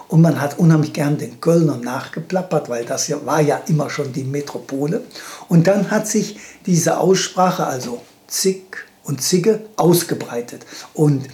[0.08, 4.12] Und man hat unheimlich gern den Kölner nachgeplappert, weil das ja, war ja immer schon
[4.12, 5.02] die Metropole.
[5.48, 10.66] Und dann hat sich diese Aussprache, also Zick, und Zigge ausgebreitet.
[10.92, 11.28] Und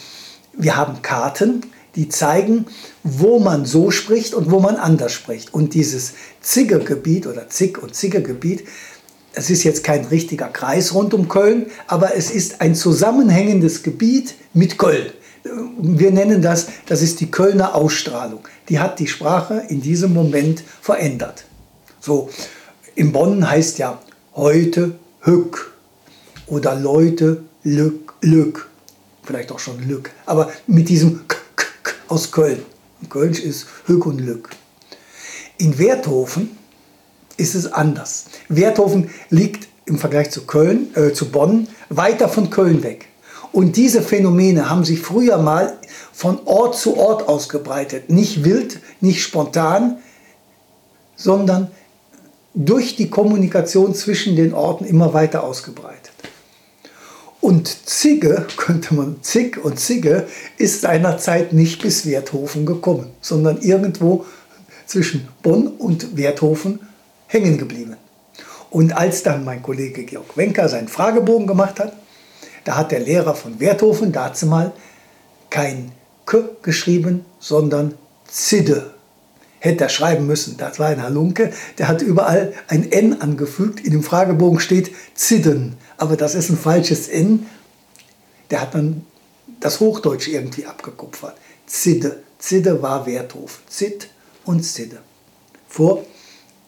[0.53, 1.63] wir haben Karten,
[1.97, 2.67] die zeigen,
[3.03, 5.53] wo man so spricht und wo man anders spricht.
[5.53, 8.65] Und dieses Ziggegebiet oder Zick- und Ziggegebiet,
[9.35, 14.35] es ist jetzt kein richtiger Kreis rund um Köln, aber es ist ein zusammenhängendes Gebiet
[14.53, 15.11] mit Köln.
[15.45, 18.47] Wir nennen das, das ist die Kölner Ausstrahlung.
[18.69, 21.45] Die hat die Sprache in diesem Moment verändert.
[22.01, 22.31] So,
[22.95, 24.01] in Bonn heißt ja
[24.35, 25.73] heute Hück
[26.47, 28.69] oder Leute Lück, Lück,
[29.23, 32.63] vielleicht auch schon Lück, aber mit diesem K, K, K aus Köln.
[33.09, 34.51] Kölsch ist Hück und Lück.
[35.59, 36.57] In Werthofen
[37.37, 38.27] ist es anders.
[38.49, 43.09] Werthofen liegt im Vergleich zu Köln, äh, zu Bonn, weiter von Köln weg.
[43.53, 45.77] Und diese Phänomene haben sich früher mal
[46.13, 48.09] von Ort zu Ort ausgebreitet.
[48.09, 49.99] Nicht wild, nicht spontan,
[51.17, 51.71] sondern
[52.55, 56.13] durch die Kommunikation zwischen den Orten immer weiter ausgebreitet.
[57.41, 64.25] Und Zigge, könnte man, Zig und Zigge, ist seinerzeit nicht bis Werthofen gekommen, sondern irgendwo
[64.87, 66.81] zwischen Bonn und Werthofen
[67.27, 67.97] hängen geblieben.
[68.71, 71.93] Und als dann mein Kollege Georg Wenker seinen Fragebogen gemacht hat,
[72.65, 74.73] da hat der Lehrer von Werthofen dazu mal
[75.51, 75.93] kein
[76.27, 77.95] K geschrieben, sondern
[78.29, 78.95] Zidde.
[79.59, 83.93] Hätte er schreiben müssen, das war ein Halunke, der hat überall ein N angefügt, in
[83.93, 87.47] dem Fragebogen steht Zidden aber das ist ein falsches N.
[88.51, 89.07] Der hat dann
[89.61, 91.37] das Hochdeutsch irgendwie abgekupfert.
[91.65, 92.25] Zidde.
[92.41, 93.61] Zidde war Werthof.
[93.69, 94.09] Zid
[94.45, 94.99] und Zidde.
[95.69, 96.05] Vor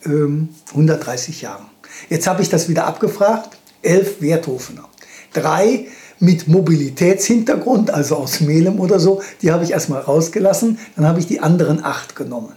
[0.05, 1.67] ähm, 130 Jahren.
[2.09, 3.59] Jetzt habe ich das wieder abgefragt.
[3.83, 4.89] Elf Werthofener.
[5.35, 5.87] Drei
[6.21, 10.79] mit Mobilitätshintergrund, also aus Melem oder so, die habe ich erstmal rausgelassen.
[10.97, 12.55] Dann habe ich die anderen acht genommen.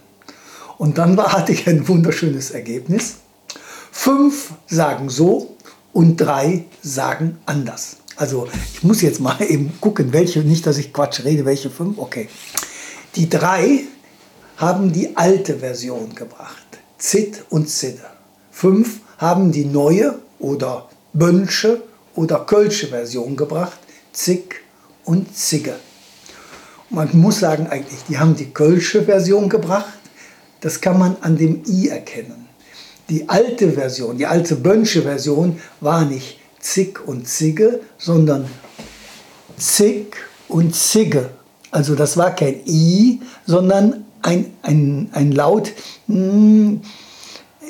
[0.77, 3.15] Und dann war, hatte ich ein wunderschönes Ergebnis.
[3.91, 5.57] Fünf sagen so,
[5.97, 7.97] und drei sagen anders.
[8.17, 11.97] Also ich muss jetzt mal eben gucken, welche, nicht, dass ich Quatsch rede, welche fünf,
[11.97, 12.29] okay.
[13.15, 13.85] Die drei
[14.57, 16.65] haben die alte Version gebracht,
[16.99, 18.05] Zit und Zidde.
[18.51, 21.81] Fünf haben die neue oder Bönsche
[22.17, 23.79] oder Kölsche Version gebracht,
[24.11, 24.63] Zick
[25.05, 25.75] und Zigge.
[26.89, 29.99] Man muss sagen eigentlich, die haben die Kölsche Version gebracht.
[30.59, 32.47] Das kann man an dem I erkennen.
[33.09, 38.49] Die alte Version, die alte Bönsche Version war nicht Zick und Zigge, sondern
[39.57, 41.29] Zick und Zigge.
[41.71, 45.71] Also das war kein I, sondern ein, ein, ein Laut,
[46.07, 46.81] hm,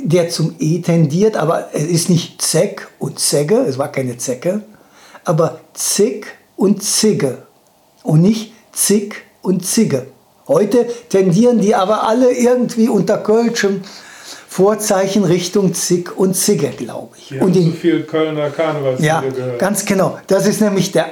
[0.04, 4.62] der zum E tendiert, aber es ist nicht Zeck und Zegge, es war keine Zecke,
[5.24, 7.44] aber Zick und Zigge
[8.04, 10.08] und nicht Zick und Zigge.
[10.48, 13.82] Heute tendieren die aber alle irgendwie unter Kölschem
[14.48, 17.32] Vorzeichen Richtung Zick und Zigge, glaube ich.
[17.32, 19.60] Wir und in, so viel Kölner Karnevalslieder ja, gehört.
[19.60, 20.18] Ganz genau.
[20.28, 21.08] Das ist nämlich der,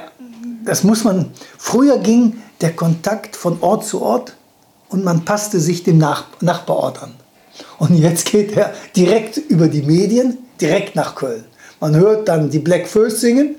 [0.64, 4.34] das muss man, früher ging der Kontakt von Ort zu Ort
[4.88, 7.14] und man passte sich dem Nach Nachbarort an.
[7.78, 11.44] Und jetzt geht er direkt über die Medien, direkt nach Köln.
[11.80, 13.56] Man hört dann die Black Föß singen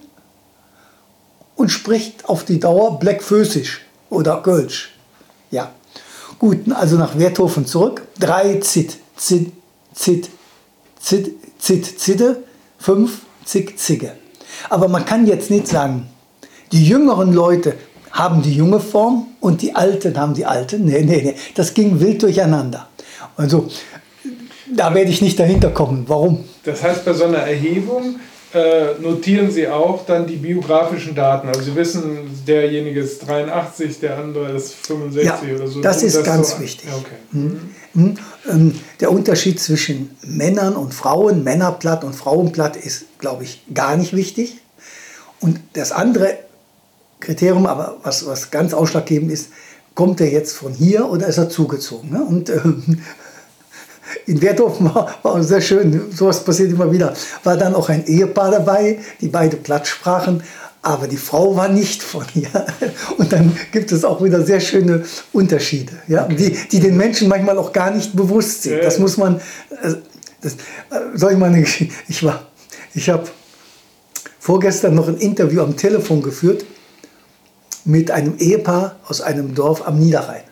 [1.55, 4.93] und spricht auf die Dauer Black Fößisch oder Kölsch.
[5.51, 5.71] Ja,
[6.39, 8.03] gut, also nach Werthofen zurück.
[8.19, 9.51] Drei Zit, Zit,
[9.93, 10.29] Zit,
[10.99, 12.43] Zit, Zit, Zitte,
[12.77, 14.13] fünf Zig, Zigge.
[14.69, 16.07] Aber man kann jetzt nicht sagen,
[16.71, 17.75] die jüngeren Leute
[18.11, 20.79] haben die junge Form und die Alten haben die alte.
[20.79, 21.35] Nee, nee, nee.
[21.55, 22.87] Das ging wild durcheinander.
[23.37, 23.69] Also
[24.75, 26.03] da werde ich nicht dahinter kommen.
[26.07, 26.43] Warum?
[26.63, 28.19] Das heißt, bei so einer Erhebung
[28.53, 31.47] äh, notieren Sie auch dann die biografischen Daten.
[31.47, 35.81] Also Sie wissen, derjenige ist 83, der andere ist 65 ja, oder so.
[35.81, 36.89] Das ist das ganz so wichtig.
[36.89, 37.15] Okay.
[37.31, 37.59] Mhm.
[37.93, 38.17] Mhm.
[38.49, 44.15] Ähm, der Unterschied zwischen Männern und Frauen, Männerblatt und Frauenblatt, ist, glaube ich, gar nicht
[44.15, 44.57] wichtig.
[45.39, 46.37] Und das andere
[47.19, 49.49] Kriterium, aber was, was ganz ausschlaggebend ist,
[49.93, 52.11] kommt er jetzt von hier oder ist er zugezogen?
[52.11, 52.23] Ne?
[52.23, 52.59] Und äh,
[54.25, 58.51] in Werthofen war, war sehr schön, sowas passiert immer wieder, war dann auch ein Ehepaar
[58.51, 60.43] dabei, die beide Platz sprachen,
[60.81, 62.49] aber die Frau war nicht von hier.
[63.17, 66.25] Und dann gibt es auch wieder sehr schöne Unterschiede, ja?
[66.27, 68.83] die, die den Menschen manchmal auch gar nicht bewusst sind.
[68.83, 69.37] Das muss man,
[69.81, 69.93] äh,
[70.41, 72.47] das, äh, soll ich mal eine Geschichte, ich war,
[72.93, 73.27] ich habe
[74.39, 76.65] vorgestern noch ein Interview am Telefon geführt
[77.83, 80.43] mit einem Ehepaar aus einem Dorf am Niederrhein.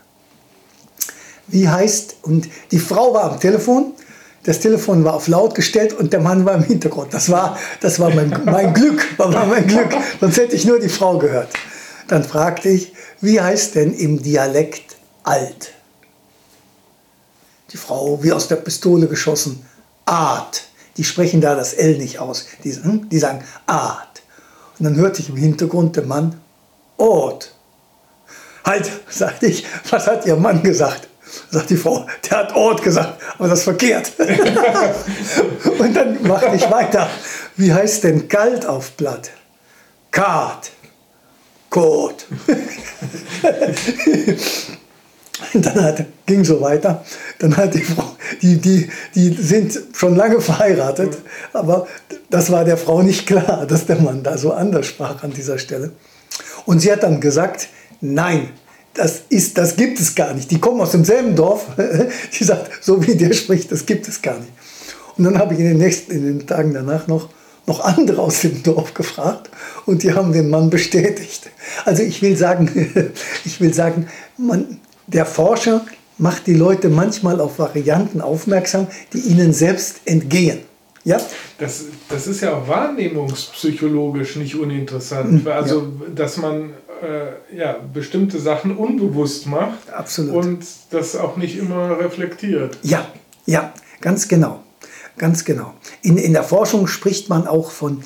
[1.47, 3.93] Wie heißt, und die Frau war am Telefon,
[4.43, 7.13] das Telefon war auf laut gestellt und der Mann war im Hintergrund.
[7.13, 10.89] Das war, das war mein, mein Glück, war mein Glück, sonst hätte ich nur die
[10.89, 11.49] Frau gehört.
[12.07, 15.73] Dann fragte ich, wie heißt denn im Dialekt alt?
[17.71, 19.65] Die Frau, wie aus der Pistole geschossen,
[20.05, 20.63] Art.
[20.97, 22.45] Die sprechen da das L nicht aus.
[22.63, 24.21] Die, hm, die sagen Art.
[24.77, 26.39] Und dann hörte ich im Hintergrund den Mann,
[26.97, 27.53] Ort.
[28.63, 31.07] Halt, sagte ich, was hat Ihr Mann gesagt?
[31.49, 34.11] Sagt die Frau, der hat Ort gesagt, aber das ist verkehrt.
[35.79, 37.09] Und dann machte ich weiter.
[37.57, 39.31] Wie heißt denn kalt auf Blatt?
[40.11, 40.71] Kart.
[41.69, 42.25] Kot.
[45.53, 47.03] dann hat, ging so weiter.
[47.39, 51.17] Dann hat die Frau, die, die, die sind schon lange verheiratet,
[51.53, 51.87] aber
[52.29, 55.57] das war der Frau nicht klar, dass der Mann da so anders sprach an dieser
[55.57, 55.91] Stelle.
[56.65, 57.67] Und sie hat dann gesagt,
[58.01, 58.49] nein,
[58.95, 60.49] das, ist, das gibt es gar nicht.
[60.49, 61.67] Die kommen aus demselben Dorf.
[62.31, 64.51] sie sagt, so wie der spricht, das gibt es gar nicht.
[65.17, 67.29] Und dann habe ich in den nächsten, in den Tagen danach noch,
[67.67, 69.49] noch andere aus dem Dorf gefragt
[69.85, 71.49] und die haben den Mann bestätigt.
[71.83, 73.13] Also ich will sagen,
[73.45, 75.85] ich will sagen, man, der Forscher
[76.17, 80.59] macht die Leute manchmal auf Varianten aufmerksam, die ihnen selbst entgehen.
[81.03, 81.19] Ja?
[81.59, 85.45] Das, das ist ja auch wahrnehmungspsychologisch nicht uninteressant.
[85.45, 86.13] Hm, also, ja.
[86.13, 90.33] dass man äh, ja, bestimmte Sachen unbewusst macht Absolut.
[90.33, 92.77] und das auch nicht immer reflektiert.
[92.83, 93.07] Ja,
[93.45, 94.61] ja, ganz genau.
[95.17, 95.73] Ganz genau.
[96.01, 98.03] In, in der Forschung spricht man auch von,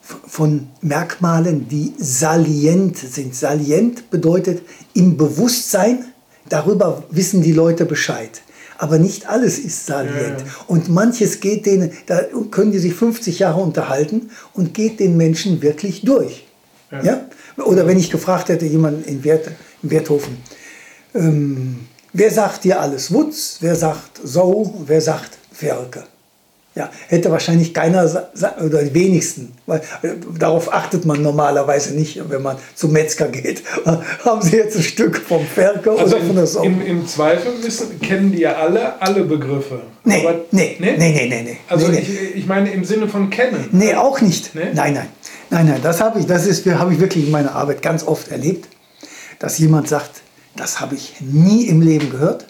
[0.00, 3.34] von Merkmalen, die salient sind.
[3.36, 4.62] Salient bedeutet
[4.94, 6.06] im Bewusstsein,
[6.48, 8.42] darüber wissen die Leute Bescheid
[8.78, 10.40] aber nicht alles ist salient.
[10.40, 10.46] Ja.
[10.66, 15.62] Und manches geht denen, da können die sich 50 Jahre unterhalten und geht den Menschen
[15.62, 16.46] wirklich durch.
[16.90, 17.02] Ja.
[17.02, 17.20] ja?
[17.56, 19.48] Oder wenn ich gefragt hätte, jemand in, Wert,
[19.82, 20.38] in Werthofen,
[21.14, 26.04] ähm, wer sagt dir alles Wutz, wer sagt so, wer sagt Ferke?
[26.76, 28.28] Ja, hätte wahrscheinlich keiner
[28.60, 33.62] oder die wenigsten, weil äh, darauf achtet man normalerweise nicht, wenn man zum Metzger geht.
[34.24, 36.64] Haben Sie jetzt ein Stück vom Ferkel also oder von der Sau?
[36.64, 39.82] Im, Im, Zweifel wissen, kennen die ja alle alle Begriffe.
[40.02, 43.30] Nee, Aber, nee, nee, nee, nee, nee, Also nee, Ich, ich meine im Sinne von
[43.30, 43.68] kennen.
[43.70, 44.52] Nee, auch nicht.
[44.56, 44.72] Nee?
[44.74, 45.08] Nein, nein.
[45.54, 48.26] Nein, nein, das habe ich, das ist, habe ich wirklich in meiner Arbeit ganz oft
[48.26, 48.68] erlebt,
[49.38, 50.22] dass jemand sagt,
[50.56, 52.46] das habe ich nie im Leben gehört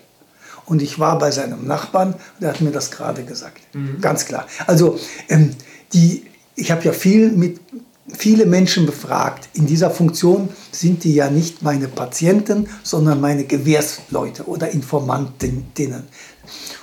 [0.64, 3.60] und ich war bei seinem Nachbarn, der hat mir das gerade gesagt.
[3.74, 4.00] Mhm.
[4.00, 4.46] Ganz klar.
[4.66, 5.50] Also ähm,
[5.92, 6.24] die,
[6.56, 7.60] ich habe ja viel mit
[8.08, 9.50] viele Menschen befragt.
[9.52, 16.04] In dieser Funktion sind die ja nicht meine Patienten, sondern meine Gewährsleute oder Informantinnen.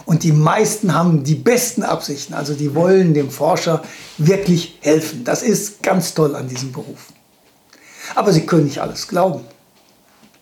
[0.06, 3.84] Und die meisten haben die besten Absichten, also die wollen dem Forscher
[4.18, 5.24] wirklich helfen.
[5.24, 7.08] Das ist ganz toll an diesem Beruf.
[8.16, 9.42] Aber sie können nicht alles glauben,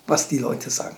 [0.08, 0.98] was die Leute sagen.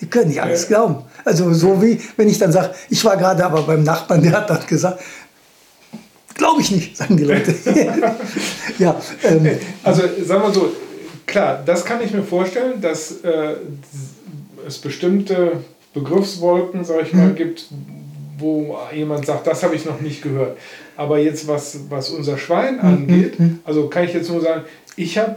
[0.00, 1.04] Die können nicht alles glauben.
[1.24, 4.48] Also so wie, wenn ich dann sage, ich war gerade aber beim Nachbarn, der hat
[4.48, 5.02] dann gesagt,
[6.34, 7.54] glaube ich nicht, sagen die Leute.
[8.78, 10.72] ja, ähm, also sagen wir so,
[11.26, 13.56] klar, das kann ich mir vorstellen, dass äh,
[14.66, 17.34] es bestimmte Begriffswolken, sag ich mal, mhm.
[17.34, 17.68] gibt,
[18.38, 20.56] wo jemand sagt, das habe ich noch nicht gehört.
[20.96, 23.58] Aber jetzt, was, was unser Schwein mhm, angeht, mhm.
[23.64, 24.62] also kann ich jetzt nur sagen,
[24.96, 25.36] ich habe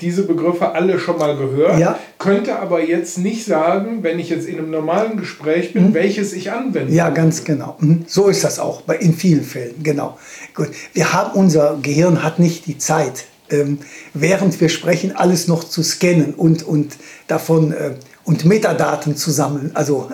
[0.00, 1.98] diese Begriffe alle schon mal gehört, ja.
[2.18, 5.94] könnte aber jetzt nicht sagen, wenn ich jetzt in einem normalen Gespräch bin, mhm.
[5.94, 6.92] welches ich anwende.
[6.92, 7.78] Ja, ganz genau.
[8.06, 9.82] So ist das auch in vielen Fällen.
[9.82, 10.18] Genau.
[10.54, 10.68] Gut.
[10.92, 13.78] Wir haben, unser Gehirn hat nicht die Zeit, ähm,
[14.12, 16.96] während wir sprechen, alles noch zu scannen und, und
[17.26, 17.92] davon äh,
[18.26, 19.70] und Metadaten zu sammeln.
[19.74, 20.10] Also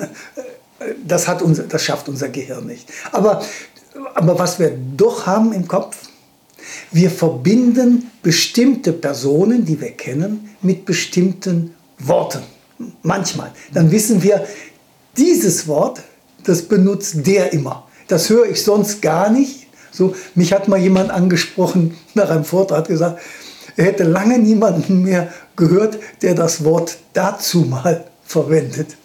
[0.79, 2.89] äh, das, hat unser, das schafft unser Gehirn nicht.
[3.11, 3.43] Aber,
[4.15, 5.97] aber was wir doch haben im Kopf,
[6.93, 12.43] wir verbinden bestimmte Personen, die wir kennen, mit bestimmten Worten.
[13.03, 13.51] Manchmal.
[13.73, 14.47] Dann wissen wir,
[15.17, 16.03] dieses Wort,
[16.45, 17.87] das benutzt der immer.
[18.09, 19.67] Das höre ich sonst gar nicht.
[19.91, 23.23] So, mich hat mal jemand angesprochen nach einem Vortrag gesagt, er
[23.77, 28.97] hätte lange niemanden mehr gehört, der das Wort dazu mal verwendet.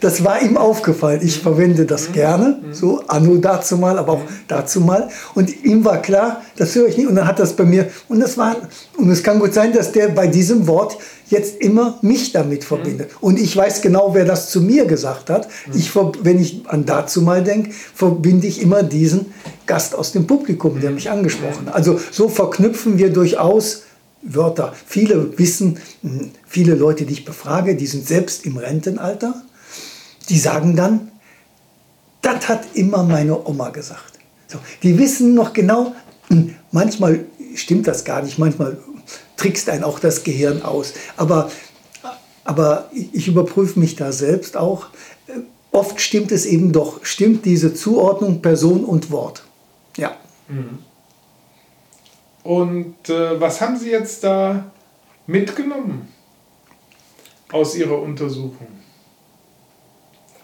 [0.00, 1.20] Das war ihm aufgefallen.
[1.22, 2.12] Ich verwende das mhm.
[2.12, 2.74] gerne, mhm.
[2.74, 4.40] so anno dazu mal, aber auch mhm.
[4.48, 5.08] dazu mal.
[5.34, 7.06] Und ihm war klar, das höre ich nicht.
[7.06, 8.56] Und dann hat das bei mir, und das war,
[8.96, 13.10] und es kann gut sein, dass der bei diesem Wort jetzt immer mich damit verbindet.
[13.20, 15.46] Und ich weiß genau, wer das zu mir gesagt hat.
[15.74, 19.26] Ich, wenn ich an dazu mal denke, verbinde ich immer diesen
[19.66, 21.74] Gast aus dem Publikum, der mich angesprochen hat.
[21.74, 23.82] Also so verknüpfen wir durchaus
[24.22, 24.74] Wörter.
[24.86, 29.42] Viele wissen, hm, viele Leute, die ich befrage, die sind selbst im Rentenalter,
[30.28, 31.10] die sagen dann,
[32.22, 34.18] das hat immer meine Oma gesagt.
[34.48, 35.94] So, die wissen noch genau,
[36.28, 38.78] hm, manchmal stimmt das gar nicht, manchmal
[39.36, 40.94] trickst ein auch das Gehirn aus.
[41.16, 41.50] Aber,
[42.44, 44.88] aber ich überprüfe mich da selbst auch.
[45.70, 49.44] Oft stimmt es eben doch, stimmt diese Zuordnung Person und Wort.
[49.96, 50.16] Ja.
[50.48, 50.78] Mhm.
[52.48, 54.72] Und äh, was haben Sie jetzt da
[55.26, 56.08] mitgenommen
[57.52, 58.68] aus Ihrer Untersuchung?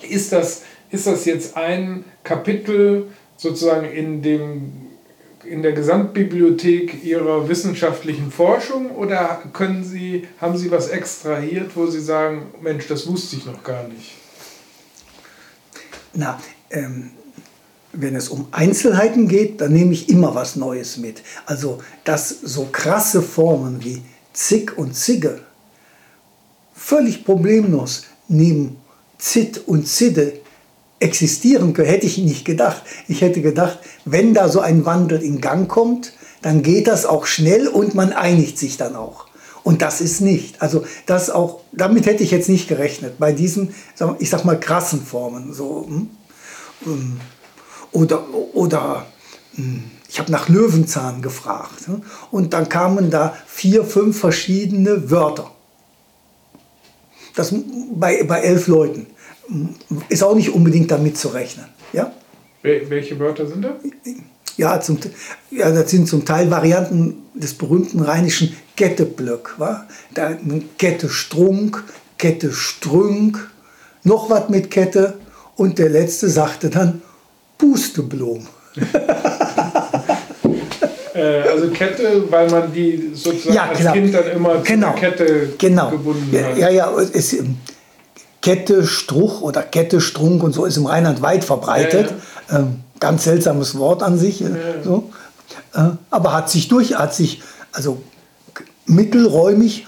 [0.07, 3.07] Ist das, ist das jetzt ein Kapitel
[3.38, 4.73] sozusagen in, dem,
[5.45, 12.03] in der Gesamtbibliothek Ihrer wissenschaftlichen Forschung oder können Sie, haben Sie was extrahiert, wo Sie
[12.03, 14.12] sagen, Mensch, das wusste ich noch gar nicht?
[16.12, 16.38] Na,
[16.71, 17.12] ähm,
[17.95, 21.23] wenn es um Einzelheiten geht, dann nehme ich immer was Neues mit.
[21.47, 24.03] Also, dass so krasse Formen wie
[24.33, 25.41] Zick und Zigge
[26.75, 28.77] völlig problemlos neben
[29.19, 30.41] Zit und Zidde
[31.01, 32.83] existieren können, hätte ich nicht gedacht.
[33.09, 37.27] Ich hätte gedacht, wenn da so ein Wandel in Gang kommt, dann geht das auch
[37.27, 39.27] schnell und man einigt sich dann auch.
[39.63, 40.61] Und das ist nicht.
[40.61, 43.75] Also das auch, damit hätte ich jetzt nicht gerechnet, bei diesen,
[44.19, 45.55] ich sag mal, krassen Formen.
[45.55, 45.87] So,
[46.85, 47.21] hm?
[47.95, 49.07] Oder, oder
[49.55, 51.89] hm, ich habe nach Löwenzahn gefragt.
[51.89, 52.03] Ne?
[52.31, 55.51] Und dann kamen da vier, fünf verschiedene Wörter.
[57.37, 57.55] Das
[57.95, 59.07] bei, bei elf Leuten.
[60.09, 61.67] Ist auch nicht unbedingt damit zu rechnen.
[61.93, 62.13] Ja?
[62.63, 63.75] Welche Wörter sind das?
[64.57, 64.99] Ja, zum,
[65.51, 69.55] ja, das sind zum Teil Varianten des berühmten rheinischen Ketteblöck.
[69.59, 69.87] Wa?
[70.15, 70.37] Da,
[70.79, 71.85] Kette Strunk,
[72.19, 73.51] Kette Strünk,
[74.03, 75.15] noch was mit Kette.
[75.57, 77.03] Und der letzte sagte dann
[77.64, 78.46] Pusteblumen.
[81.14, 84.90] Äh, also Kette, weil man die sozusagen ja, als Kind dann immer genau.
[84.90, 85.90] zur Kette genau.
[85.90, 86.59] gebunden hat.
[86.59, 87.37] Ja, ja, es,
[88.42, 92.12] Kette, Struch oder Kette, Strunk und so ist im Rheinland weit verbreitet.
[92.48, 92.59] Ja, ja.
[92.59, 94.42] Ähm, ganz seltsames Wort an sich.
[94.42, 94.48] Äh,
[94.83, 95.11] so.
[95.72, 98.03] Äh, aber hat sich durch, hat sich also
[98.87, 99.87] mittelräumig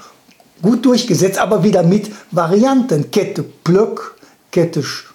[0.63, 3.11] gut durchgesetzt, aber wieder mit Varianten.
[3.11, 4.15] Kette, Blöck,
[4.53, 5.06] Kette, Strunk,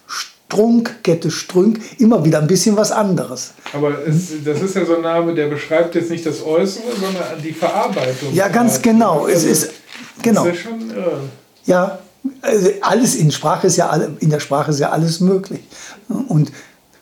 [1.04, 3.54] Kette Strünk, immer wieder ein bisschen was anderes.
[3.74, 7.42] Aber es, das ist ja so ein Name, der beschreibt jetzt nicht das Äußere, sondern
[7.44, 8.34] die Verarbeitung.
[8.34, 9.26] Ja, ganz genau.
[9.26, 9.72] Also, es ist,
[10.22, 10.46] genau.
[10.46, 10.90] Ist ja, schon,
[11.66, 11.88] ja.
[11.88, 12.00] ja
[12.42, 15.62] also alles in Sprache ist ja in der Sprache ist ja alles möglich.
[16.28, 16.52] Und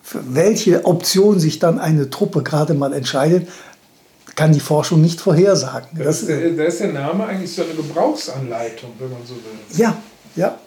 [0.01, 3.47] für welche Option sich dann eine Truppe gerade mal entscheidet,
[4.35, 5.89] kann die Forschung nicht vorhersagen.
[5.97, 9.77] Da ist, der, da ist der Name eigentlich so eine Gebrauchsanleitung, wenn man so will.
[9.77, 9.97] Ja,
[10.35, 10.57] ja.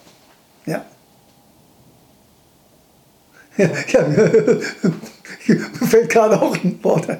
[3.56, 7.18] Ja, ja, mir fällt gerade auch ein Wort ein.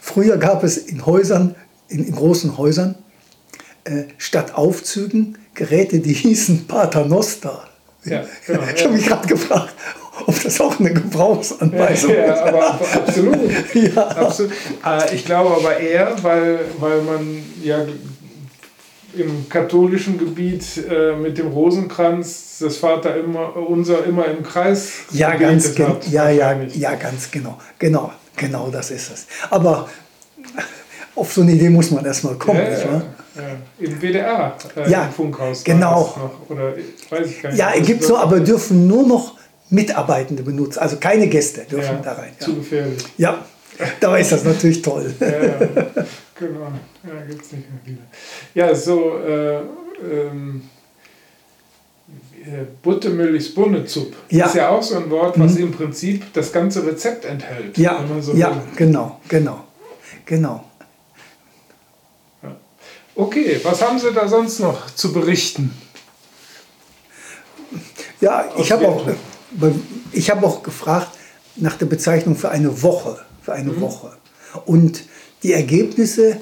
[0.00, 1.54] Früher gab es in Häusern,
[1.88, 2.96] in, in großen Häusern,
[3.84, 7.68] äh, statt Aufzügen Geräte, die hießen Paternoster.
[8.04, 9.74] Ja, genau, ich habe mich gerade gefragt,
[10.26, 13.38] ob das auch eine Gebrauchsanweisung ja, ja, aber absolut.
[13.74, 14.08] ja.
[14.08, 14.52] absolut.
[14.84, 17.84] Äh, ich glaube aber eher, weil, weil man ja
[19.14, 25.34] im katholischen Gebiet äh, mit dem Rosenkranz das Vater immer unser immer im Kreis ja
[25.34, 27.58] ganz hat, ja ja ja ganz genau.
[27.78, 29.26] Genau genau das ist es.
[29.50, 29.88] Aber
[31.14, 33.02] auf so eine Idee muss man erstmal kommen ja, nicht wahr?
[33.34, 36.00] Ja, Im WDR äh, ja, im Funkhaus genau.
[36.00, 36.74] noch, oder
[37.10, 39.36] weiß ich gar nicht ja gibt so aber dürfen nur noch
[39.70, 43.42] Mitarbeitende benutzen also keine Gäste dürfen da rein zu gefährlich ja
[44.00, 45.12] Dabei ist das natürlich toll.
[46.42, 46.72] ja, genau.
[47.06, 47.98] Ja, gibt es nicht mehr viele.
[48.54, 49.60] Ja, so äh,
[50.02, 50.62] ähm,
[52.44, 54.46] äh, Buttermilchs Bunnezup Ja.
[54.46, 57.76] ist ja auch so ein Wort, was im Prinzip das ganze Rezept enthält.
[57.78, 58.62] Ja, so ja, will.
[58.76, 59.64] genau, genau,
[60.26, 60.64] genau.
[63.14, 65.70] Okay, was haben Sie da sonst noch zu berichten?
[68.22, 69.82] Ja, ich habe auch, Wertung.
[70.12, 71.08] ich habe auch gefragt
[71.56, 73.56] nach der Bezeichnung für eine Woche, für Mhm.
[73.58, 74.12] eine Woche.
[74.64, 75.04] Und
[75.42, 76.38] die Ergebnisse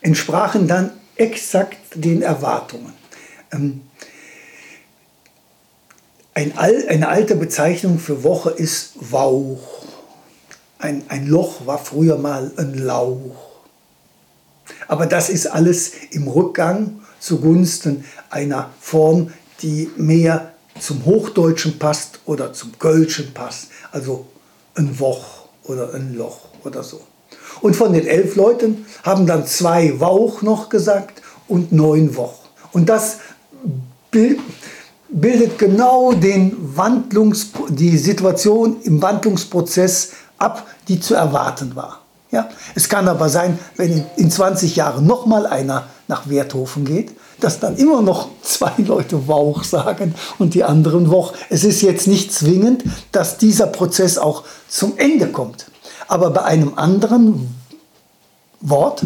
[0.00, 2.92] entsprachen dann exakt den Erwartungen.
[3.52, 3.82] Ähm,
[6.34, 9.84] eine alte Bezeichnung für Woche ist Wauch.
[10.78, 13.36] Ein, ein Loch war früher mal ein Lauch.
[14.86, 19.32] Aber das ist alles im Rückgang zugunsten einer Form,
[19.62, 23.68] die mehr zum Hochdeutschen passt oder zum Kölschen passt.
[23.90, 24.26] Also
[24.74, 27.00] ein Woch oder ein Loch oder so.
[27.60, 32.34] Und von den elf Leuten haben dann zwei Wauch noch gesagt und neun Woch.
[32.72, 33.18] Und das
[34.10, 34.38] bil-
[35.08, 42.00] bildet genau den Wandlungs die Situation im Wandlungsprozess ab, die zu erwarten war.
[42.30, 42.48] Ja?
[42.74, 47.60] Es kann aber sein, wenn in- in 20 Jahren nochmal einer nach Werthofen geht, dass
[47.60, 51.32] dann immer noch zwei Leute Wauch sagen und die anderen Woch.
[51.50, 55.66] Es ist jetzt nicht zwingend, dass dieser Prozess auch zum Ende kommt.
[56.08, 57.54] Aber bei einem anderen
[58.60, 59.02] Wort,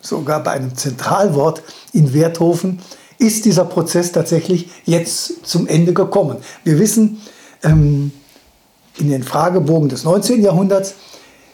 [0.00, 2.80] sogar bei einem Zentralwort in Werthofen,
[3.18, 6.36] ist dieser Prozess tatsächlich jetzt zum Ende gekommen.
[6.64, 7.20] Wir wissen,
[7.62, 8.12] ähm,
[8.96, 10.42] in den Fragebogen des 19.
[10.42, 10.94] Jahrhunderts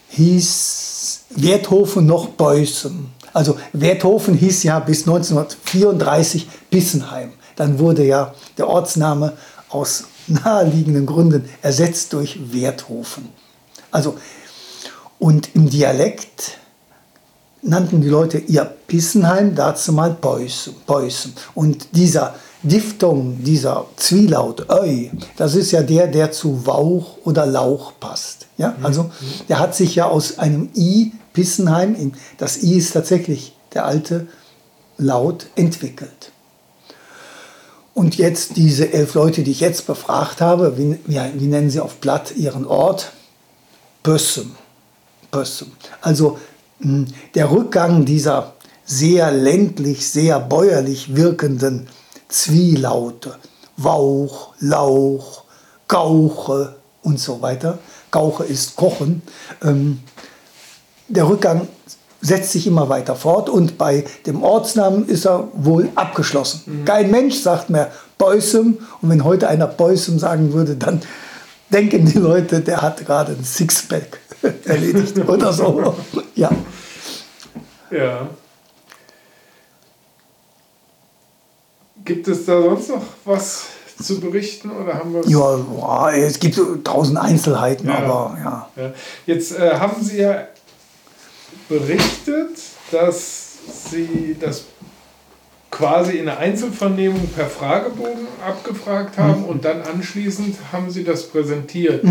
[0.09, 3.09] hieß Werthofen noch Beußen.
[3.33, 7.33] Also Werthofen hieß ja bis 1934 Bissenheim.
[7.55, 9.33] Dann wurde ja der Ortsname
[9.69, 13.29] aus naheliegenden Gründen ersetzt durch Werthofen.
[13.91, 14.15] Also,
[15.19, 16.57] und im Dialekt
[17.61, 20.75] nannten die Leute ihr Pissenheim dazu mal Beußen.
[20.85, 21.33] Beußen.
[21.55, 27.93] Und dieser Diphthong, dieser Zwielaut, Öi, das ist ja der, der zu Wauch oder Lauch
[27.99, 28.47] passt.
[28.57, 28.75] Ja?
[28.83, 29.11] Also
[29.49, 34.27] der hat sich ja aus einem I, Pissenheim, in- das I ist tatsächlich der alte
[34.97, 36.31] Laut, entwickelt.
[37.93, 41.79] Und jetzt diese elf Leute, die ich jetzt befragt habe, wie, wie, wie nennen sie
[41.79, 43.11] auf Platt ihren Ort?
[44.03, 44.55] Bössem.
[46.01, 46.39] Also
[46.79, 48.53] mh, der Rückgang dieser
[48.85, 51.87] sehr ländlich, sehr bäuerlich wirkenden
[52.27, 53.35] Zwielaute,
[53.77, 55.43] Wauch, Lauch,
[55.87, 57.79] Gauche und so weiter.
[58.11, 59.21] Gauche ist Kochen.
[59.63, 59.99] Ähm,
[61.07, 61.67] der Rückgang
[62.21, 66.83] setzt sich immer weiter fort und bei dem Ortsnamen ist er wohl abgeschlossen.
[66.85, 71.01] Kein Mensch sagt mehr Beusum und wenn heute einer Beusum sagen würde, dann
[71.69, 74.19] denken die Leute, der hat gerade ein Sixpack
[74.65, 75.95] erledigt oder so.
[76.35, 76.51] Ja.
[77.91, 78.27] Ja.
[82.03, 83.65] Gibt es da sonst noch was
[84.01, 85.29] zu berichten oder haben wir es?
[85.31, 87.97] ja, boah, es gibt tausend Einzelheiten, Ja.
[87.99, 88.69] aber ja.
[88.75, 88.93] Ja.
[89.25, 90.47] Jetzt äh, haben Sie ja
[91.69, 92.57] berichtet,
[92.91, 93.53] dass
[93.89, 94.65] Sie das
[95.75, 99.45] quasi in der Einzelvernehmung per Fragebogen abgefragt haben Mhm.
[99.47, 102.01] und dann anschließend haben Sie das präsentiert.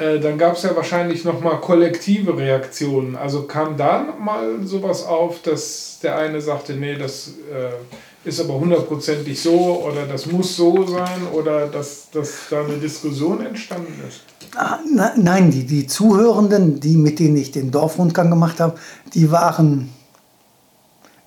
[0.00, 3.14] Äh, dann gab es ja wahrscheinlich nochmal kollektive Reaktionen.
[3.14, 8.54] Also kam da mal sowas auf, dass der eine sagte, nee, das äh, ist aber
[8.54, 14.22] hundertprozentig so oder das muss so sein oder dass, dass da eine Diskussion entstanden ist?
[14.56, 18.74] Ah, na- Nein, die, die Zuhörenden, die, mit denen ich den Dorfrundgang gemacht habe,
[19.14, 19.90] die waren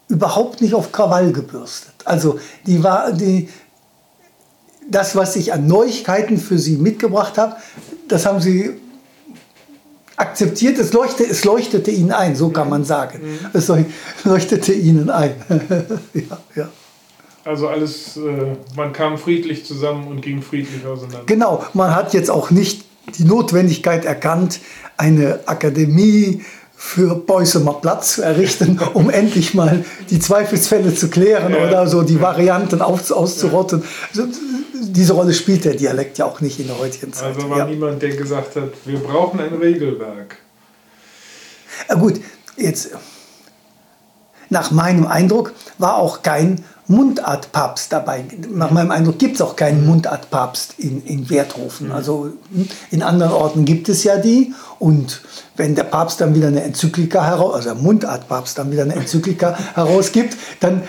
[0.09, 1.93] überhaupt nicht auf Krawall gebürstet.
[2.05, 3.49] Also die war, die,
[4.89, 7.57] das, was ich an Neuigkeiten für sie mitgebracht habe,
[8.07, 8.79] das haben sie
[10.15, 10.77] akzeptiert.
[10.79, 13.19] Es leuchtete, es leuchtete ihnen ein, so kann man sagen.
[13.53, 13.85] Es leuch-
[14.23, 15.35] leuchtete ihnen ein.
[16.13, 16.69] ja, ja.
[17.43, 21.23] Also alles, äh, man kam friedlich zusammen und ging friedlich auseinander.
[21.25, 22.83] Genau, man hat jetzt auch nicht
[23.17, 24.59] die Notwendigkeit erkannt,
[24.97, 26.43] eine Akademie
[26.79, 31.67] für Beußemer Platz zu errichten, um endlich mal die Zweifelsfälle zu klären Ja.
[31.67, 33.83] oder so die Varianten auf, auszurotten.
[34.09, 34.27] Also,
[34.73, 37.35] diese Rolle spielt der Dialekt ja auch nicht in der heutigen Zeit.
[37.35, 37.65] Also war ja.
[37.65, 40.37] niemand, der gesagt hat, wir brauchen ein Regelwerk.
[41.89, 42.21] Ja, gut,
[42.57, 42.91] jetzt
[44.49, 48.23] nach meinem Eindruck war auch kein Mundartpapst dabei.
[48.49, 51.91] Nach meinem Eindruck gibt es auch keinen Mundartpapst in, in Werthofen.
[51.91, 54.53] Also hm, in anderen Orten gibt es ja die.
[54.79, 55.21] Und
[55.57, 59.57] wenn der Papst dann wieder eine Enzyklika heraus, also der Mundartpapst dann wieder eine Enzyklika
[59.75, 60.83] herausgibt, dann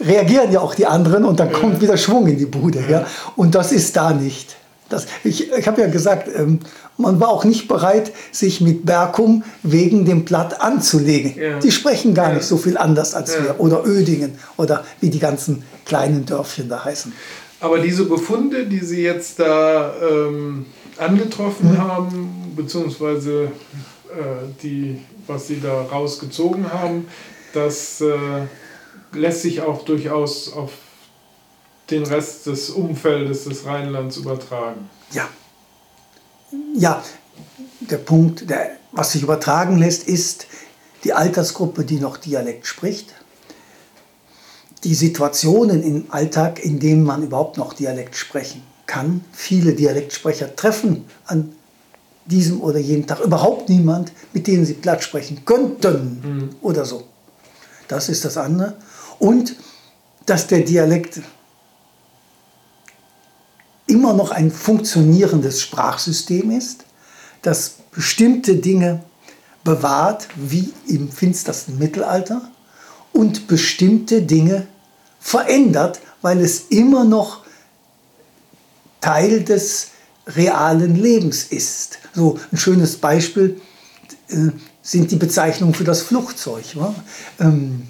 [0.00, 2.84] reagieren ja auch die anderen und dann kommt wieder Schwung in die Bude.
[2.88, 3.06] Ja?
[3.36, 4.56] Und das ist da nicht.
[4.90, 6.60] Das, ich ich habe ja gesagt, ähm,
[6.96, 11.34] man war auch nicht bereit, sich mit Berkum wegen dem Platt anzulegen.
[11.40, 11.58] Ja.
[11.58, 12.34] Die sprechen gar Ja.
[12.36, 13.44] nicht so viel anders als Ja.
[13.44, 13.60] wir.
[13.60, 17.12] Oder Ödingen oder wie die ganzen kleinen Dörfchen da heißen.
[17.60, 20.66] Aber diese Befunde, die Sie jetzt da ähm,
[20.98, 24.18] angetroffen haben, beziehungsweise äh,
[24.62, 27.08] die, was Sie da rausgezogen haben,
[27.54, 28.14] das äh,
[29.12, 30.70] lässt sich auch durchaus auf
[31.90, 34.88] den Rest des Umfeldes des Rheinlands übertragen.
[35.12, 35.28] Ja.
[36.74, 37.02] Ja,
[37.80, 40.46] der Punkt, der, was sich übertragen lässt, ist
[41.04, 43.12] die Altersgruppe, die noch Dialekt spricht.
[44.82, 49.24] Die Situationen im Alltag, in denen man überhaupt noch Dialekt sprechen kann.
[49.32, 51.54] Viele Dialektsprecher treffen an
[52.26, 57.04] diesem oder jenem Tag überhaupt niemand, mit dem sie platt sprechen könnten oder so.
[57.88, 58.76] Das ist das andere.
[59.18, 59.56] Und
[60.26, 61.20] dass der Dialekt
[63.86, 66.84] immer noch ein funktionierendes Sprachsystem ist,
[67.42, 69.02] das bestimmte Dinge
[69.62, 72.42] bewahrt, wie im finstersten Mittelalter,
[73.12, 74.66] und bestimmte Dinge
[75.20, 77.44] verändert, weil es immer noch
[79.00, 79.88] Teil des
[80.26, 81.98] realen Lebens ist.
[82.14, 83.60] So ein schönes Beispiel
[84.28, 84.48] äh,
[84.82, 86.64] sind die Bezeichnungen für das Flugzeug.
[87.38, 87.88] Ähm,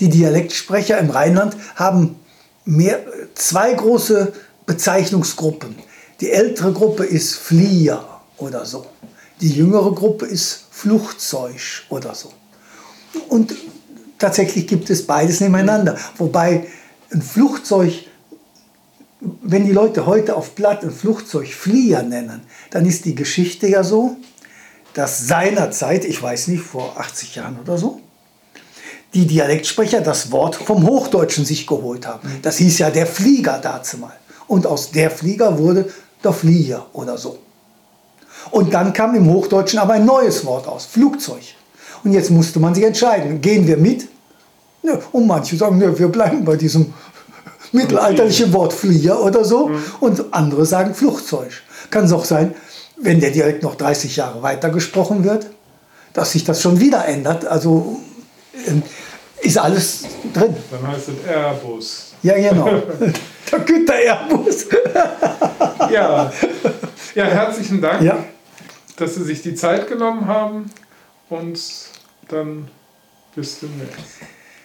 [0.00, 2.16] die Dialektsprecher im Rheinland haben
[2.64, 3.04] mehr,
[3.34, 4.32] zwei große
[4.66, 5.76] Bezeichnungsgruppen.
[6.20, 8.86] Die ältere Gruppe ist Flieger oder so.
[9.40, 12.32] Die jüngere Gruppe ist Flugzeug oder so.
[13.28, 13.54] Und
[14.18, 15.98] tatsächlich gibt es beides nebeneinander.
[16.16, 16.66] Wobei
[17.12, 17.92] ein Flugzeug,
[19.20, 23.82] wenn die Leute heute auf Platt ein Flugzeug Flieger nennen, dann ist die Geschichte ja
[23.82, 24.16] so,
[24.94, 28.00] dass seinerzeit, ich weiß nicht, vor 80 Jahren oder so,
[29.12, 32.28] die Dialektsprecher das Wort vom Hochdeutschen sich geholt haben.
[32.42, 34.12] Das hieß ja der Flieger dazu mal.
[34.46, 35.90] Und aus der Flieger wurde
[36.22, 37.38] der Flieger oder so.
[38.50, 41.42] Und dann kam im Hochdeutschen aber ein neues Wort aus, Flugzeug.
[42.02, 44.08] Und jetzt musste man sich entscheiden, gehen wir mit?
[45.12, 46.92] Und manche sagen, wir bleiben bei diesem
[47.72, 49.70] mittelalterlichen Wort Flieger oder so.
[50.00, 51.52] Und andere sagen Flugzeug.
[51.90, 52.54] Kann es auch sein,
[52.96, 55.46] wenn der Dialekt noch 30 Jahre weiter gesprochen wird,
[56.12, 57.46] dass sich das schon wieder ändert.
[57.46, 58.00] Also
[58.66, 58.82] ähm,
[59.40, 60.54] ist alles drin.
[60.70, 62.12] Dann heißt es Airbus.
[62.22, 62.68] Ja, genau.
[63.50, 64.66] der Güter Airbus.
[65.90, 66.32] Ja,
[67.14, 68.24] ja herzlichen Dank, Ja.
[68.96, 70.70] dass Sie sich die Zeit genommen haben
[71.28, 71.60] und
[72.28, 72.68] dann
[73.34, 73.98] bis demnächst.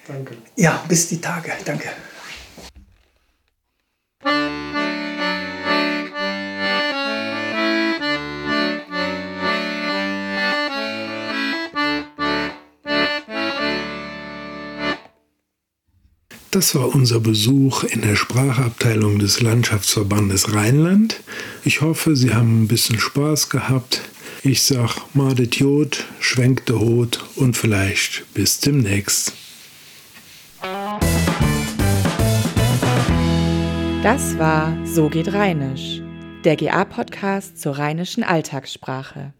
[0.07, 0.37] Danke.
[0.55, 1.51] Ja, bis die Tage.
[1.65, 1.89] Danke.
[16.51, 21.21] Das war unser Besuch in der Sprachabteilung des Landschaftsverbandes Rheinland.
[21.63, 24.01] Ich hoffe, Sie haben ein bisschen Spaß gehabt.
[24.41, 29.33] Ich sag Madet Jod, schwenkte Hut und vielleicht bis demnächst.
[34.01, 36.01] Das war So geht Rheinisch,
[36.45, 39.33] der GA-Podcast zur rheinischen Alltagssprache.